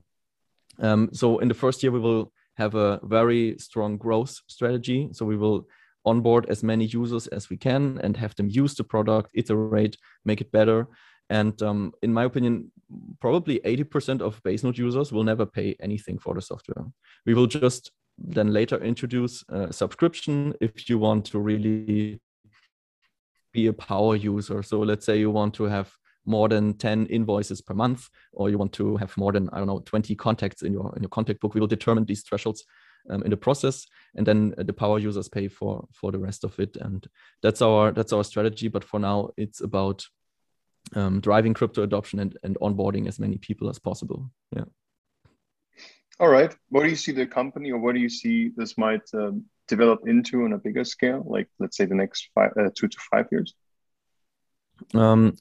Um, 0.79 1.09
so 1.13 1.39
in 1.39 1.47
the 1.47 1.53
first 1.53 1.81
year, 1.83 1.91
we 1.91 1.99
will 1.99 2.31
have 2.55 2.75
a 2.75 2.99
very 3.03 3.57
strong 3.57 3.97
growth 3.97 4.39
strategy. 4.47 5.09
So 5.11 5.25
we 5.25 5.37
will 5.37 5.67
onboard 6.05 6.45
as 6.49 6.63
many 6.63 6.85
users 6.85 7.27
as 7.27 7.49
we 7.49 7.57
can 7.57 7.99
and 8.03 8.17
have 8.17 8.35
them 8.35 8.49
use 8.49 8.75
the 8.75 8.83
product, 8.83 9.31
iterate, 9.33 9.97
make 10.25 10.41
it 10.41 10.51
better. 10.51 10.87
And 11.29 11.59
um, 11.61 11.93
in 12.01 12.13
my 12.13 12.25
opinion, 12.25 12.71
probably 13.21 13.59
80% 13.65 14.21
of 14.21 14.41
Basenode 14.43 14.77
users 14.77 15.11
will 15.11 15.23
never 15.23 15.45
pay 15.45 15.75
anything 15.79 16.19
for 16.19 16.35
the 16.35 16.41
software. 16.41 16.85
We 17.25 17.33
will 17.33 17.47
just 17.47 17.91
then 18.17 18.53
later 18.53 18.77
introduce 18.83 19.43
a 19.49 19.71
subscription 19.73 20.53
if 20.61 20.89
you 20.89 20.99
want 20.99 21.25
to 21.25 21.39
really 21.39 22.19
be 23.51 23.67
a 23.67 23.73
power 23.73 24.15
user. 24.15 24.61
So 24.63 24.79
let's 24.79 25.05
say 25.05 25.17
you 25.17 25.31
want 25.31 25.53
to 25.55 25.63
have 25.63 25.95
more 26.25 26.49
than 26.49 26.73
10 26.73 27.07
invoices 27.07 27.61
per 27.61 27.73
month, 27.73 28.09
or 28.31 28.49
you 28.49 28.57
want 28.57 28.73
to 28.73 28.97
have 28.97 29.15
more 29.17 29.31
than, 29.31 29.49
I 29.51 29.57
don't 29.57 29.67
know, 29.67 29.79
20 29.79 30.15
contacts 30.15 30.61
in 30.61 30.73
your 30.73 30.93
in 30.95 31.03
your 31.03 31.09
contact 31.09 31.39
book. 31.41 31.53
We 31.53 31.59
will 31.59 31.67
determine 31.67 32.05
these 32.05 32.23
thresholds 32.23 32.65
um, 33.09 33.23
in 33.23 33.29
the 33.29 33.37
process. 33.37 33.85
And 34.15 34.25
then 34.25 34.53
the 34.57 34.73
power 34.73 34.99
users 34.99 35.27
pay 35.27 35.47
for 35.47 35.87
for 35.93 36.11
the 36.11 36.19
rest 36.19 36.43
of 36.43 36.59
it. 36.59 36.75
And 36.77 37.05
that's 37.41 37.61
our 37.61 37.91
that's 37.91 38.13
our 38.13 38.23
strategy. 38.23 38.67
But 38.67 38.83
for 38.83 38.99
now 38.99 39.29
it's 39.37 39.61
about 39.61 40.05
um, 40.95 41.19
driving 41.19 41.53
crypto 41.53 41.83
adoption 41.83 42.19
and, 42.19 42.37
and 42.43 42.57
onboarding 42.61 43.07
as 43.07 43.19
many 43.19 43.37
people 43.37 43.69
as 43.69 43.79
possible. 43.79 44.29
Yeah. 44.55 44.65
All 46.19 46.29
right. 46.29 46.55
What 46.69 46.83
do 46.83 46.89
you 46.89 46.95
see 46.95 47.11
the 47.11 47.25
company 47.25 47.71
or 47.71 47.79
what 47.79 47.95
do 47.95 48.01
you 48.01 48.09
see 48.09 48.51
this 48.55 48.77
might 48.77 49.01
um, 49.13 49.45
develop 49.67 50.07
into 50.07 50.43
on 50.43 50.53
a 50.53 50.57
bigger 50.57 50.83
scale 50.83 51.23
like 51.25 51.47
let's 51.59 51.77
say 51.77 51.85
the 51.85 51.95
next 51.95 52.29
five, 52.35 52.51
uh, 52.57 52.69
two 52.75 52.87
to 52.87 52.97
five 53.11 53.27
years? 53.31 53.53
Um 54.93 55.35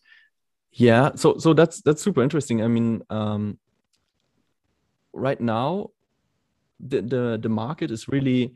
yeah 0.73 1.11
so 1.15 1.37
so 1.39 1.53
that's 1.53 1.83
that's 1.83 2.03
super 2.03 2.23
interesting 2.23 2.63
i 2.63 2.69
mean 2.69 3.03
um 3.11 3.59
right 5.13 5.41
now 5.41 5.89
the, 6.81 7.01
the, 7.01 7.39
the 7.41 7.49
market 7.49 7.91
is 7.91 8.09
really 8.09 8.55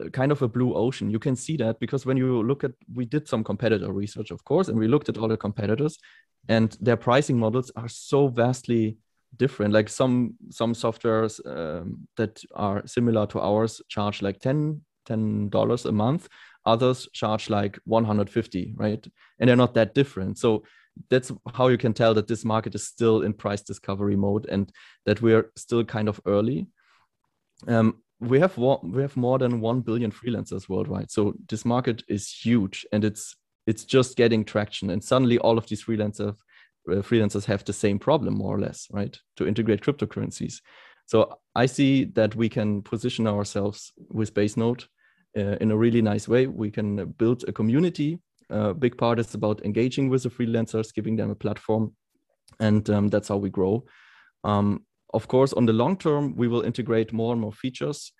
uh, 0.00 0.08
kind 0.10 0.30
of 0.30 0.42
a 0.42 0.48
blue 0.48 0.74
ocean. 0.74 1.10
You 1.10 1.18
can 1.18 1.36
see 1.36 1.56
that 1.56 1.80
because 1.80 2.06
when 2.06 2.16
you 2.16 2.42
look 2.42 2.64
at, 2.64 2.72
we 2.94 3.04
did 3.04 3.26
some 3.26 3.42
competitor 3.42 3.92
research, 3.92 4.30
of 4.30 4.44
course, 4.44 4.68
and 4.68 4.78
we 4.78 4.88
looked 4.88 5.08
at 5.08 5.18
all 5.18 5.28
the 5.28 5.36
competitors, 5.36 5.98
and 6.48 6.76
their 6.80 6.96
pricing 6.96 7.38
models 7.38 7.72
are 7.76 7.88
so 7.88 8.28
vastly 8.28 8.98
different. 9.36 9.72
Like 9.72 9.88
some 9.88 10.34
some 10.50 10.74
softwares 10.74 11.40
um, 11.46 12.06
that 12.16 12.42
are 12.54 12.86
similar 12.86 13.26
to 13.28 13.40
ours 13.40 13.80
charge 13.88 14.22
like 14.22 14.38
10 14.40 14.82
10 15.06 15.48
dollars 15.48 15.84
a 15.86 15.92
month. 15.92 16.28
Others 16.64 17.08
charge 17.12 17.50
like 17.50 17.78
150, 17.86 18.74
right? 18.76 19.04
And 19.40 19.48
they're 19.48 19.56
not 19.56 19.74
that 19.74 19.94
different. 19.94 20.38
So 20.38 20.62
that's 21.10 21.32
how 21.54 21.68
you 21.68 21.78
can 21.78 21.92
tell 21.92 22.14
that 22.14 22.28
this 22.28 22.44
market 22.44 22.74
is 22.74 22.86
still 22.86 23.22
in 23.22 23.32
price 23.32 23.62
discovery 23.62 24.16
mode 24.16 24.46
and 24.46 24.70
that 25.06 25.22
we're 25.22 25.50
still 25.56 25.84
kind 25.84 26.08
of 26.08 26.20
early 26.26 26.66
um, 27.68 28.02
we 28.22 28.38
have 28.38 28.56
we 28.56 29.02
have 29.02 29.16
more 29.16 29.38
than 29.38 29.60
one 29.60 29.80
billion 29.80 30.12
freelancers 30.12 30.68
worldwide. 30.68 31.10
So 31.10 31.34
this 31.48 31.64
market 31.64 32.02
is 32.08 32.30
huge, 32.30 32.86
and 32.92 33.04
it's 33.04 33.36
it's 33.66 33.84
just 33.84 34.16
getting 34.16 34.44
traction. 34.44 34.90
And 34.90 35.02
suddenly, 35.02 35.38
all 35.38 35.58
of 35.58 35.66
these 35.66 35.84
freelancers 35.84 36.36
uh, 36.88 37.02
freelancers 37.02 37.44
have 37.46 37.64
the 37.64 37.72
same 37.72 37.98
problem, 37.98 38.34
more 38.34 38.54
or 38.54 38.60
less, 38.60 38.86
right? 38.92 39.18
To 39.36 39.46
integrate 39.46 39.82
cryptocurrencies. 39.82 40.60
So 41.06 41.38
I 41.54 41.66
see 41.66 42.04
that 42.14 42.36
we 42.36 42.48
can 42.48 42.82
position 42.82 43.26
ourselves 43.26 43.92
with 44.08 44.34
Basenode 44.34 44.86
uh, 45.36 45.56
in 45.60 45.72
a 45.72 45.76
really 45.76 46.00
nice 46.00 46.28
way. 46.28 46.46
We 46.46 46.70
can 46.70 47.06
build 47.18 47.44
a 47.48 47.52
community. 47.52 48.20
A 48.52 48.54
uh, 48.54 48.72
big 48.74 48.98
part 48.98 49.18
is 49.18 49.34
about 49.34 49.64
engaging 49.64 50.10
with 50.10 50.24
the 50.24 50.28
freelancers, 50.28 50.92
giving 50.94 51.16
them 51.16 51.30
a 51.30 51.34
platform, 51.34 51.94
and 52.60 52.88
um, 52.90 53.08
that's 53.08 53.28
how 53.28 53.38
we 53.38 53.48
grow. 53.48 53.84
Um, 54.44 54.84
of 55.14 55.26
course, 55.26 55.52
on 55.52 55.66
the 55.66 55.72
long 55.72 55.96
term, 55.96 56.36
we 56.36 56.48
will 56.48 56.62
integrate 56.62 57.12
more 57.12 57.32
and 57.32 57.40
more 57.40 57.52
features. 57.52 58.12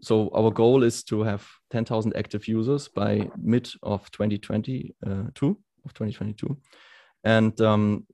So 0.00 0.30
our 0.34 0.50
goal 0.50 0.82
is 0.82 1.04
to 1.04 1.22
have 1.22 1.46
10,000 1.70 2.16
active 2.16 2.48
users 2.48 2.88
by 2.88 3.28
mid 3.36 3.70
of 3.82 4.10
2022 4.10 4.92
of 5.84 5.94
2022, 5.94 6.56
and 7.24 7.60
um, 7.60 8.06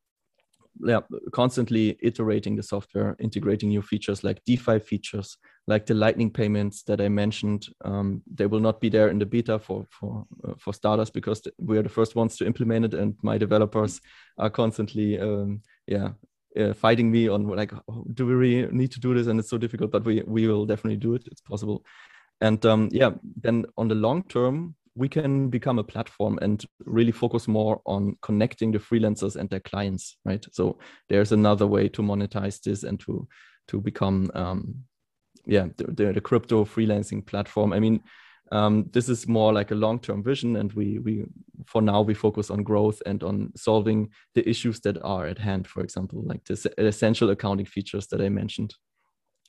yeah, 0.84 1.00
constantly 1.32 1.96
iterating 2.02 2.56
the 2.56 2.62
software, 2.62 3.16
integrating 3.20 3.70
new 3.70 3.82
features 3.82 4.24
like 4.24 4.42
DeFi 4.44 4.78
features, 4.78 5.36
like 5.66 5.86
the 5.86 5.94
Lightning 5.94 6.30
payments 6.30 6.82
that 6.84 7.00
I 7.00 7.08
mentioned. 7.08 7.68
Um, 7.84 8.22
they 8.32 8.46
will 8.46 8.60
not 8.60 8.80
be 8.80 8.88
there 8.88 9.08
in 9.08 9.18
the 9.18 9.26
beta 9.26 9.58
for 9.58 9.86
for 9.90 10.26
uh, 10.46 10.54
for 10.58 10.72
starters 10.72 11.10
because 11.10 11.42
we 11.58 11.78
are 11.78 11.82
the 11.82 11.88
first 11.88 12.16
ones 12.16 12.36
to 12.36 12.46
implement 12.46 12.86
it, 12.86 12.94
and 12.94 13.14
my 13.22 13.38
developers 13.38 14.00
are 14.38 14.50
constantly 14.50 15.18
um, 15.18 15.62
yeah 15.86 16.10
uh, 16.58 16.72
fighting 16.72 17.10
me 17.10 17.28
on 17.28 17.46
like 17.46 17.72
oh, 17.88 18.04
do 18.14 18.26
we 18.26 18.34
really 18.34 18.72
need 18.72 18.90
to 18.92 19.00
do 19.00 19.14
this 19.14 19.26
and 19.26 19.38
it's 19.38 19.50
so 19.50 19.58
difficult 19.58 19.90
but 19.90 20.04
we 20.04 20.22
we 20.26 20.46
will 20.46 20.64
definitely 20.66 20.96
do 20.96 21.14
it 21.14 21.22
it's 21.30 21.40
possible 21.40 21.84
and 22.40 22.64
um, 22.66 22.88
yeah 22.92 23.10
then 23.42 23.64
on 23.76 23.88
the 23.88 23.94
long 23.94 24.22
term 24.24 24.74
we 24.96 25.08
can 25.08 25.48
become 25.48 25.78
a 25.78 25.84
platform 25.84 26.38
and 26.40 26.64
really 26.84 27.12
focus 27.12 27.46
more 27.46 27.80
on 27.84 28.16
connecting 28.22 28.72
the 28.72 28.78
freelancers 28.78 29.36
and 29.36 29.48
their 29.50 29.60
clients 29.60 30.16
right? 30.24 30.44
So 30.52 30.78
there's 31.08 31.32
another 31.32 31.66
way 31.66 31.88
to 31.90 32.02
monetize 32.02 32.60
this 32.62 32.82
and 32.82 32.98
to 33.00 33.28
to 33.68 33.80
become 33.80 34.30
um, 34.34 34.84
yeah 35.44 35.66
the, 35.76 36.12
the, 36.12 36.20
crypto 36.20 36.64
freelancing 36.64 37.24
platform. 37.24 37.72
I 37.72 37.80
mean 37.80 38.00
um, 38.52 38.88
this 38.92 39.08
is 39.08 39.26
more 39.26 39.52
like 39.52 39.72
a 39.72 39.74
long-term 39.74 40.22
vision 40.22 40.56
and 40.56 40.72
we 40.72 40.98
we 40.98 41.24
for 41.66 41.82
now 41.82 42.00
we 42.00 42.14
focus 42.14 42.50
on 42.50 42.62
growth 42.62 43.02
and 43.04 43.22
on 43.22 43.52
solving 43.56 44.10
the 44.34 44.48
issues 44.48 44.80
that 44.80 45.02
are 45.02 45.26
at 45.26 45.38
hand 45.38 45.66
for 45.66 45.82
example 45.82 46.22
like 46.24 46.44
the 46.44 46.72
essential 46.78 47.30
accounting 47.30 47.66
features 47.66 48.06
that 48.06 48.20
i 48.20 48.28
mentioned 48.28 48.72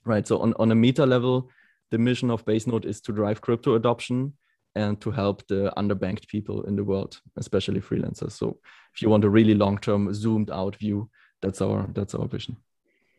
right? 0.07 0.25
So 0.27 0.39
on, 0.39 0.53
on 0.57 0.71
a 0.71 0.75
meta 0.75 1.05
level 1.05 1.49
the 1.91 1.97
mission 1.97 2.31
of 2.31 2.45
basenode 2.45 2.85
is 2.85 3.01
to 3.01 3.11
drive 3.11 3.41
crypto 3.41 3.75
adoption 3.75 4.33
and 4.77 5.01
to 5.01 5.11
help 5.11 5.45
the 5.47 5.73
underbanked 5.77 6.27
people 6.27 6.63
in 6.63 6.75
the 6.75 6.83
world 6.83 7.19
especially 7.37 7.81
freelancers. 7.81 8.33
So 8.33 8.57
if 8.93 9.01
you 9.01 9.09
want 9.09 9.25
a 9.25 9.29
really 9.29 9.53
long-term 9.53 10.13
zoomed 10.13 10.51
out 10.51 10.75
view 10.75 11.09
that's 11.41 11.61
our 11.61 11.87
that's 11.93 12.15
our 12.15 12.27
vision. 12.27 12.57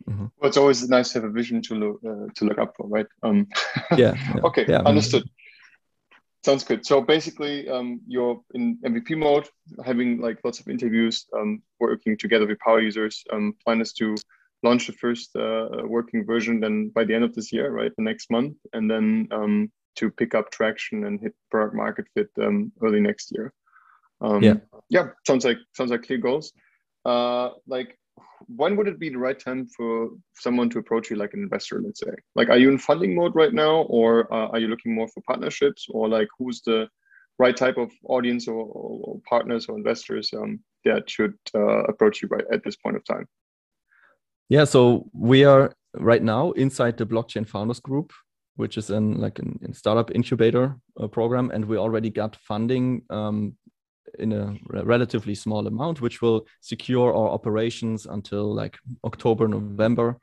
Mm-hmm. 0.08 0.26
well, 0.38 0.48
it's 0.48 0.56
always 0.56 0.88
nice 0.88 1.12
to 1.12 1.20
have 1.20 1.28
a 1.28 1.32
vision 1.32 1.60
to 1.62 1.74
look 1.74 2.00
uh, 2.10 2.26
to 2.36 2.44
look 2.44 2.58
up 2.58 2.74
for 2.76 2.86
right? 2.88 3.06
Um 3.22 3.46
yeah, 3.96 4.14
yeah 4.34 4.40
okay 4.48 4.64
yeah, 4.68 4.82
understood. 4.92 5.24
Sounds 6.44 6.64
good. 6.64 6.86
So 6.86 7.00
basically, 7.00 7.68
um, 7.68 8.00
you're 8.06 8.40
in 8.54 8.78
MVP 8.84 9.16
mode, 9.18 9.48
having 9.84 10.20
like 10.20 10.38
lots 10.44 10.60
of 10.60 10.68
interviews, 10.68 11.26
um, 11.36 11.62
working 11.80 12.16
together 12.16 12.46
with 12.46 12.60
power 12.60 12.80
users. 12.80 13.24
Um, 13.32 13.54
plan 13.64 13.80
is 13.80 13.92
to 13.94 14.14
launch 14.62 14.86
the 14.86 14.92
first 14.92 15.34
uh, 15.36 15.68
working 15.84 16.24
version 16.24 16.60
then 16.60 16.90
by 16.94 17.04
the 17.04 17.14
end 17.14 17.24
of 17.24 17.34
this 17.34 17.52
year, 17.52 17.70
right, 17.70 17.92
the 17.96 18.04
next 18.04 18.30
month, 18.30 18.56
and 18.72 18.90
then 18.90 19.28
um, 19.32 19.70
to 19.96 20.10
pick 20.10 20.34
up 20.34 20.50
traction 20.50 21.04
and 21.04 21.20
hit 21.20 21.34
product 21.50 21.74
market 21.74 22.06
fit 22.14 22.28
um, 22.40 22.72
early 22.82 23.00
next 23.00 23.32
year. 23.34 23.52
Um, 24.20 24.42
yeah, 24.42 24.54
yeah, 24.88 25.08
sounds 25.26 25.44
like 25.44 25.58
sounds 25.72 25.90
like 25.90 26.02
clear 26.02 26.18
goals. 26.18 26.52
Uh, 27.04 27.50
like 27.66 27.98
when 28.46 28.76
would 28.76 28.88
it 28.88 28.98
be 28.98 29.08
the 29.08 29.18
right 29.18 29.38
time 29.38 29.66
for 29.66 30.10
someone 30.34 30.70
to 30.70 30.78
approach 30.78 31.10
you 31.10 31.16
like 31.16 31.34
an 31.34 31.42
investor 31.42 31.80
let's 31.84 32.00
say 32.00 32.10
like 32.34 32.48
are 32.48 32.58
you 32.58 32.68
in 32.70 32.78
funding 32.78 33.14
mode 33.14 33.34
right 33.34 33.52
now 33.52 33.82
or 33.82 34.32
uh, 34.32 34.48
are 34.48 34.58
you 34.58 34.68
looking 34.68 34.94
more 34.94 35.08
for 35.08 35.22
partnerships 35.26 35.86
or 35.90 36.08
like 36.08 36.28
who's 36.38 36.60
the 36.62 36.88
right 37.38 37.56
type 37.56 37.76
of 37.76 37.90
audience 38.04 38.48
or, 38.48 38.64
or 38.64 39.20
partners 39.28 39.66
or 39.66 39.76
investors 39.76 40.30
um, 40.36 40.58
that 40.84 41.08
should 41.08 41.34
uh, 41.54 41.84
approach 41.84 42.22
you 42.22 42.28
right 42.28 42.44
at 42.52 42.62
this 42.64 42.76
point 42.76 42.96
of 42.96 43.04
time 43.04 43.26
yeah 44.48 44.64
so 44.64 45.08
we 45.12 45.44
are 45.44 45.72
right 45.94 46.22
now 46.22 46.52
inside 46.52 46.96
the 46.96 47.06
blockchain 47.06 47.46
founders 47.46 47.80
group 47.80 48.12
which 48.58 48.76
is 48.76 48.90
in 48.90 49.20
like 49.20 49.38
an, 49.38 49.58
in 49.62 49.72
startup 49.72 50.10
incubator 50.10 50.76
uh, 51.00 51.06
program 51.06 51.50
and 51.52 51.64
we 51.64 51.76
already 51.78 52.10
got 52.10 52.34
funding 52.36 53.02
um, 53.08 53.56
in 54.18 54.32
a 54.32 54.56
relatively 54.72 55.34
small 55.34 55.66
amount, 55.66 56.00
which 56.00 56.20
will 56.20 56.44
secure 56.60 57.14
our 57.14 57.28
operations 57.28 58.06
until 58.06 58.52
like 58.52 58.76
October, 59.04 59.46
November. 59.46 60.18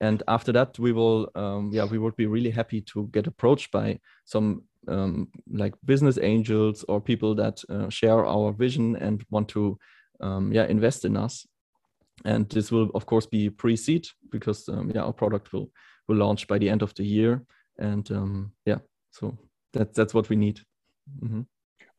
And 0.00 0.22
after 0.26 0.52
that, 0.52 0.78
we 0.78 0.92
will, 0.92 1.30
um, 1.34 1.70
yeah, 1.70 1.84
we 1.84 1.98
would 1.98 2.16
be 2.16 2.26
really 2.26 2.50
happy 2.50 2.80
to 2.92 3.08
get 3.12 3.26
approached 3.26 3.70
by 3.72 3.98
some 4.24 4.62
um, 4.88 5.28
like 5.52 5.74
business 5.84 6.18
angels 6.18 6.82
or 6.88 7.00
people 7.00 7.34
that 7.34 7.62
uh, 7.68 7.90
share 7.90 8.24
our 8.24 8.52
vision 8.52 8.96
and 8.96 9.22
want 9.30 9.48
to, 9.48 9.78
um, 10.20 10.50
yeah, 10.50 10.64
invest 10.64 11.04
in 11.04 11.16
us. 11.16 11.46
And 12.24 12.48
this 12.48 12.72
will, 12.72 12.90
of 12.94 13.04
course, 13.04 13.26
be 13.26 13.50
pre-seed 13.50 14.06
because, 14.30 14.66
um, 14.68 14.90
yeah, 14.94 15.02
our 15.02 15.12
product 15.12 15.52
will 15.52 15.70
will 16.08 16.16
launch 16.16 16.46
by 16.46 16.58
the 16.58 16.68
end 16.68 16.82
of 16.82 16.94
the 16.94 17.04
year. 17.04 17.42
And 17.78 18.10
um, 18.10 18.52
yeah, 18.64 18.78
so 19.10 19.36
that's 19.72 19.96
that's 19.96 20.14
what 20.14 20.28
we 20.28 20.36
need. 20.36 20.60
Mm 21.22 21.28
-hmm. 21.28 21.46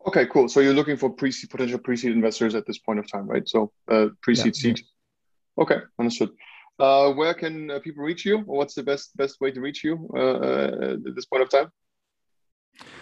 Okay, 0.08 0.26
cool. 0.28 0.48
So 0.48 0.62
you're 0.62 0.74
looking 0.74 0.98
for 0.98 1.10
pre 1.10 1.32
potential 1.50 1.80
pre-seed 1.80 2.12
investors 2.12 2.56
at 2.56 2.66
this 2.66 2.80
point 2.80 3.00
of 3.00 3.12
time, 3.12 3.28
right? 3.28 3.50
So 3.50 3.72
uh, 3.92 4.08
pre-seed 4.22 4.56
yeah, 4.56 4.62
seed. 4.62 4.78
Yeah. 4.80 5.64
Okay, 5.64 5.80
understood. 6.00 6.30
Uh, 6.80 7.12
where 7.14 7.34
can 7.34 7.72
uh, 7.72 7.80
people 7.80 8.04
reach 8.04 8.26
you? 8.26 8.38
Or 8.48 8.58
what's 8.58 8.76
the 8.76 8.84
best 8.84 9.18
best 9.18 9.42
way 9.42 9.52
to 9.52 9.62
reach 9.62 9.84
you 9.84 10.10
uh, 10.16 10.38
uh, 10.48 10.98
at 11.08 11.16
this 11.16 11.26
point 11.26 11.44
of 11.44 11.50
time? 11.50 11.72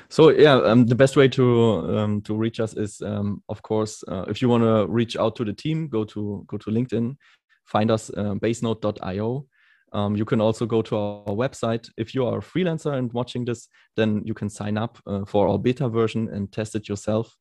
So 0.09 0.29
yeah, 0.29 0.55
um, 0.55 0.85
the 0.85 0.95
best 0.95 1.15
way 1.15 1.27
to 1.27 1.97
um, 1.97 2.21
to 2.21 2.35
reach 2.35 2.59
us 2.59 2.73
is, 2.73 3.01
um, 3.01 3.43
of 3.49 3.61
course, 3.61 4.03
uh, 4.07 4.25
if 4.27 4.41
you 4.41 4.49
want 4.49 4.63
to 4.63 4.87
reach 4.87 5.17
out 5.17 5.35
to 5.35 5.45
the 5.45 5.53
team, 5.53 5.87
go 5.87 6.05
to 6.05 6.45
go 6.47 6.57
to 6.57 6.71
LinkedIn, 6.71 7.17
find 7.65 7.91
us 7.91 8.09
uh, 8.11 8.35
basenode.io. 8.35 9.45
Um, 9.93 10.15
you 10.15 10.25
can 10.25 10.41
also 10.41 10.65
go 10.65 10.81
to 10.81 10.97
our 10.97 11.35
website. 11.35 11.89
If 11.97 12.13
you 12.13 12.25
are 12.25 12.39
a 12.39 12.41
freelancer 12.41 12.93
and 12.93 13.13
watching 13.13 13.45
this, 13.45 13.69
then 13.95 14.21
you 14.25 14.33
can 14.33 14.49
sign 14.49 14.77
up 14.77 14.97
uh, 15.07 15.25
for 15.25 15.47
our 15.47 15.57
beta 15.57 15.87
version 15.87 16.29
and 16.29 16.51
test 16.51 16.75
it 16.75 16.89
yourself 16.89 17.35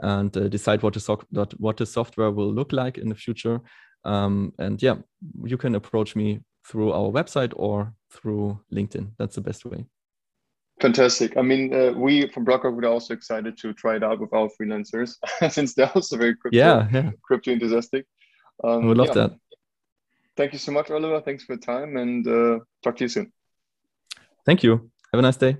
and 0.00 0.36
uh, 0.36 0.48
decide 0.48 0.82
what 0.82 0.94
the, 0.94 1.00
so 1.00 1.20
what 1.58 1.76
the 1.76 1.86
software 1.86 2.30
will 2.30 2.52
look 2.52 2.72
like 2.72 2.98
in 2.98 3.08
the 3.08 3.14
future. 3.14 3.60
Um, 4.04 4.52
and 4.58 4.82
yeah, 4.82 4.96
you 5.44 5.56
can 5.56 5.74
approach 5.74 6.14
me 6.14 6.40
through 6.66 6.92
our 6.92 7.10
website 7.10 7.52
or 7.56 7.94
through 8.10 8.60
LinkedIn. 8.72 9.12
That's 9.18 9.36
the 9.36 9.40
best 9.40 9.64
way. 9.64 9.86
Fantastic. 10.80 11.36
I 11.36 11.42
mean, 11.42 11.72
uh, 11.72 11.92
we 11.96 12.28
from 12.28 12.44
BlockRock 12.44 12.82
are 12.82 12.86
also 12.86 13.14
excited 13.14 13.56
to 13.58 13.72
try 13.72 13.96
it 13.96 14.02
out 14.02 14.20
with 14.20 14.32
our 14.32 14.48
freelancers 14.60 15.16
since 15.50 15.74
they're 15.74 15.90
also 15.94 16.16
very 16.16 16.34
crypto, 16.34 16.58
yeah, 16.58 16.88
yeah. 16.92 17.10
crypto 17.22 17.52
enthusiastic. 17.52 18.06
Um, 18.62 18.86
would 18.88 18.98
love 18.98 19.08
yeah. 19.08 19.14
that 19.14 19.38
thank 20.36 20.52
you 20.52 20.58
so 20.58 20.72
much, 20.72 20.90
Oliver. 20.90 21.20
Thanks 21.20 21.44
for 21.44 21.56
the 21.56 21.62
time 21.62 21.96
and 21.96 22.26
uh, 22.26 22.58
talk 22.82 22.96
to 22.96 23.04
you 23.04 23.08
soon. 23.08 23.32
Thank 24.44 24.62
you. 24.62 24.90
Have 25.12 25.18
a 25.18 25.22
nice 25.22 25.36
day. 25.36 25.56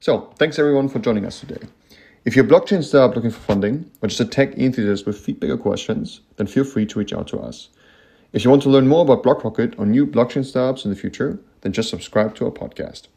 So, 0.00 0.32
thanks 0.38 0.58
everyone 0.60 0.88
for 0.88 1.00
joining 1.00 1.24
us 1.26 1.40
today. 1.40 1.66
If 2.24 2.36
you're 2.36 2.44
a 2.44 2.48
blockchain 2.48 2.84
startup 2.84 3.16
looking 3.16 3.32
for 3.32 3.40
funding, 3.40 3.90
or 4.02 4.08
just 4.08 4.20
a 4.20 4.24
tech 4.24 4.56
enthusiast 4.56 5.04
with 5.04 5.18
feedback 5.18 5.50
or 5.50 5.56
questions, 5.56 6.20
then 6.36 6.46
feel 6.46 6.64
free 6.64 6.86
to 6.86 6.98
reach 6.98 7.12
out 7.12 7.26
to 7.28 7.38
us. 7.40 7.70
If 8.32 8.44
you 8.44 8.50
want 8.50 8.62
to 8.62 8.68
learn 8.68 8.86
more 8.86 9.02
about 9.02 9.22
BlockRocket 9.22 9.78
or 9.78 9.86
new 9.86 10.06
blockchain 10.06 10.44
startups 10.44 10.84
in 10.84 10.90
the 10.90 10.96
future, 10.96 11.40
then 11.62 11.72
just 11.72 11.88
subscribe 11.88 12.34
to 12.36 12.44
our 12.44 12.50
podcast. 12.52 13.08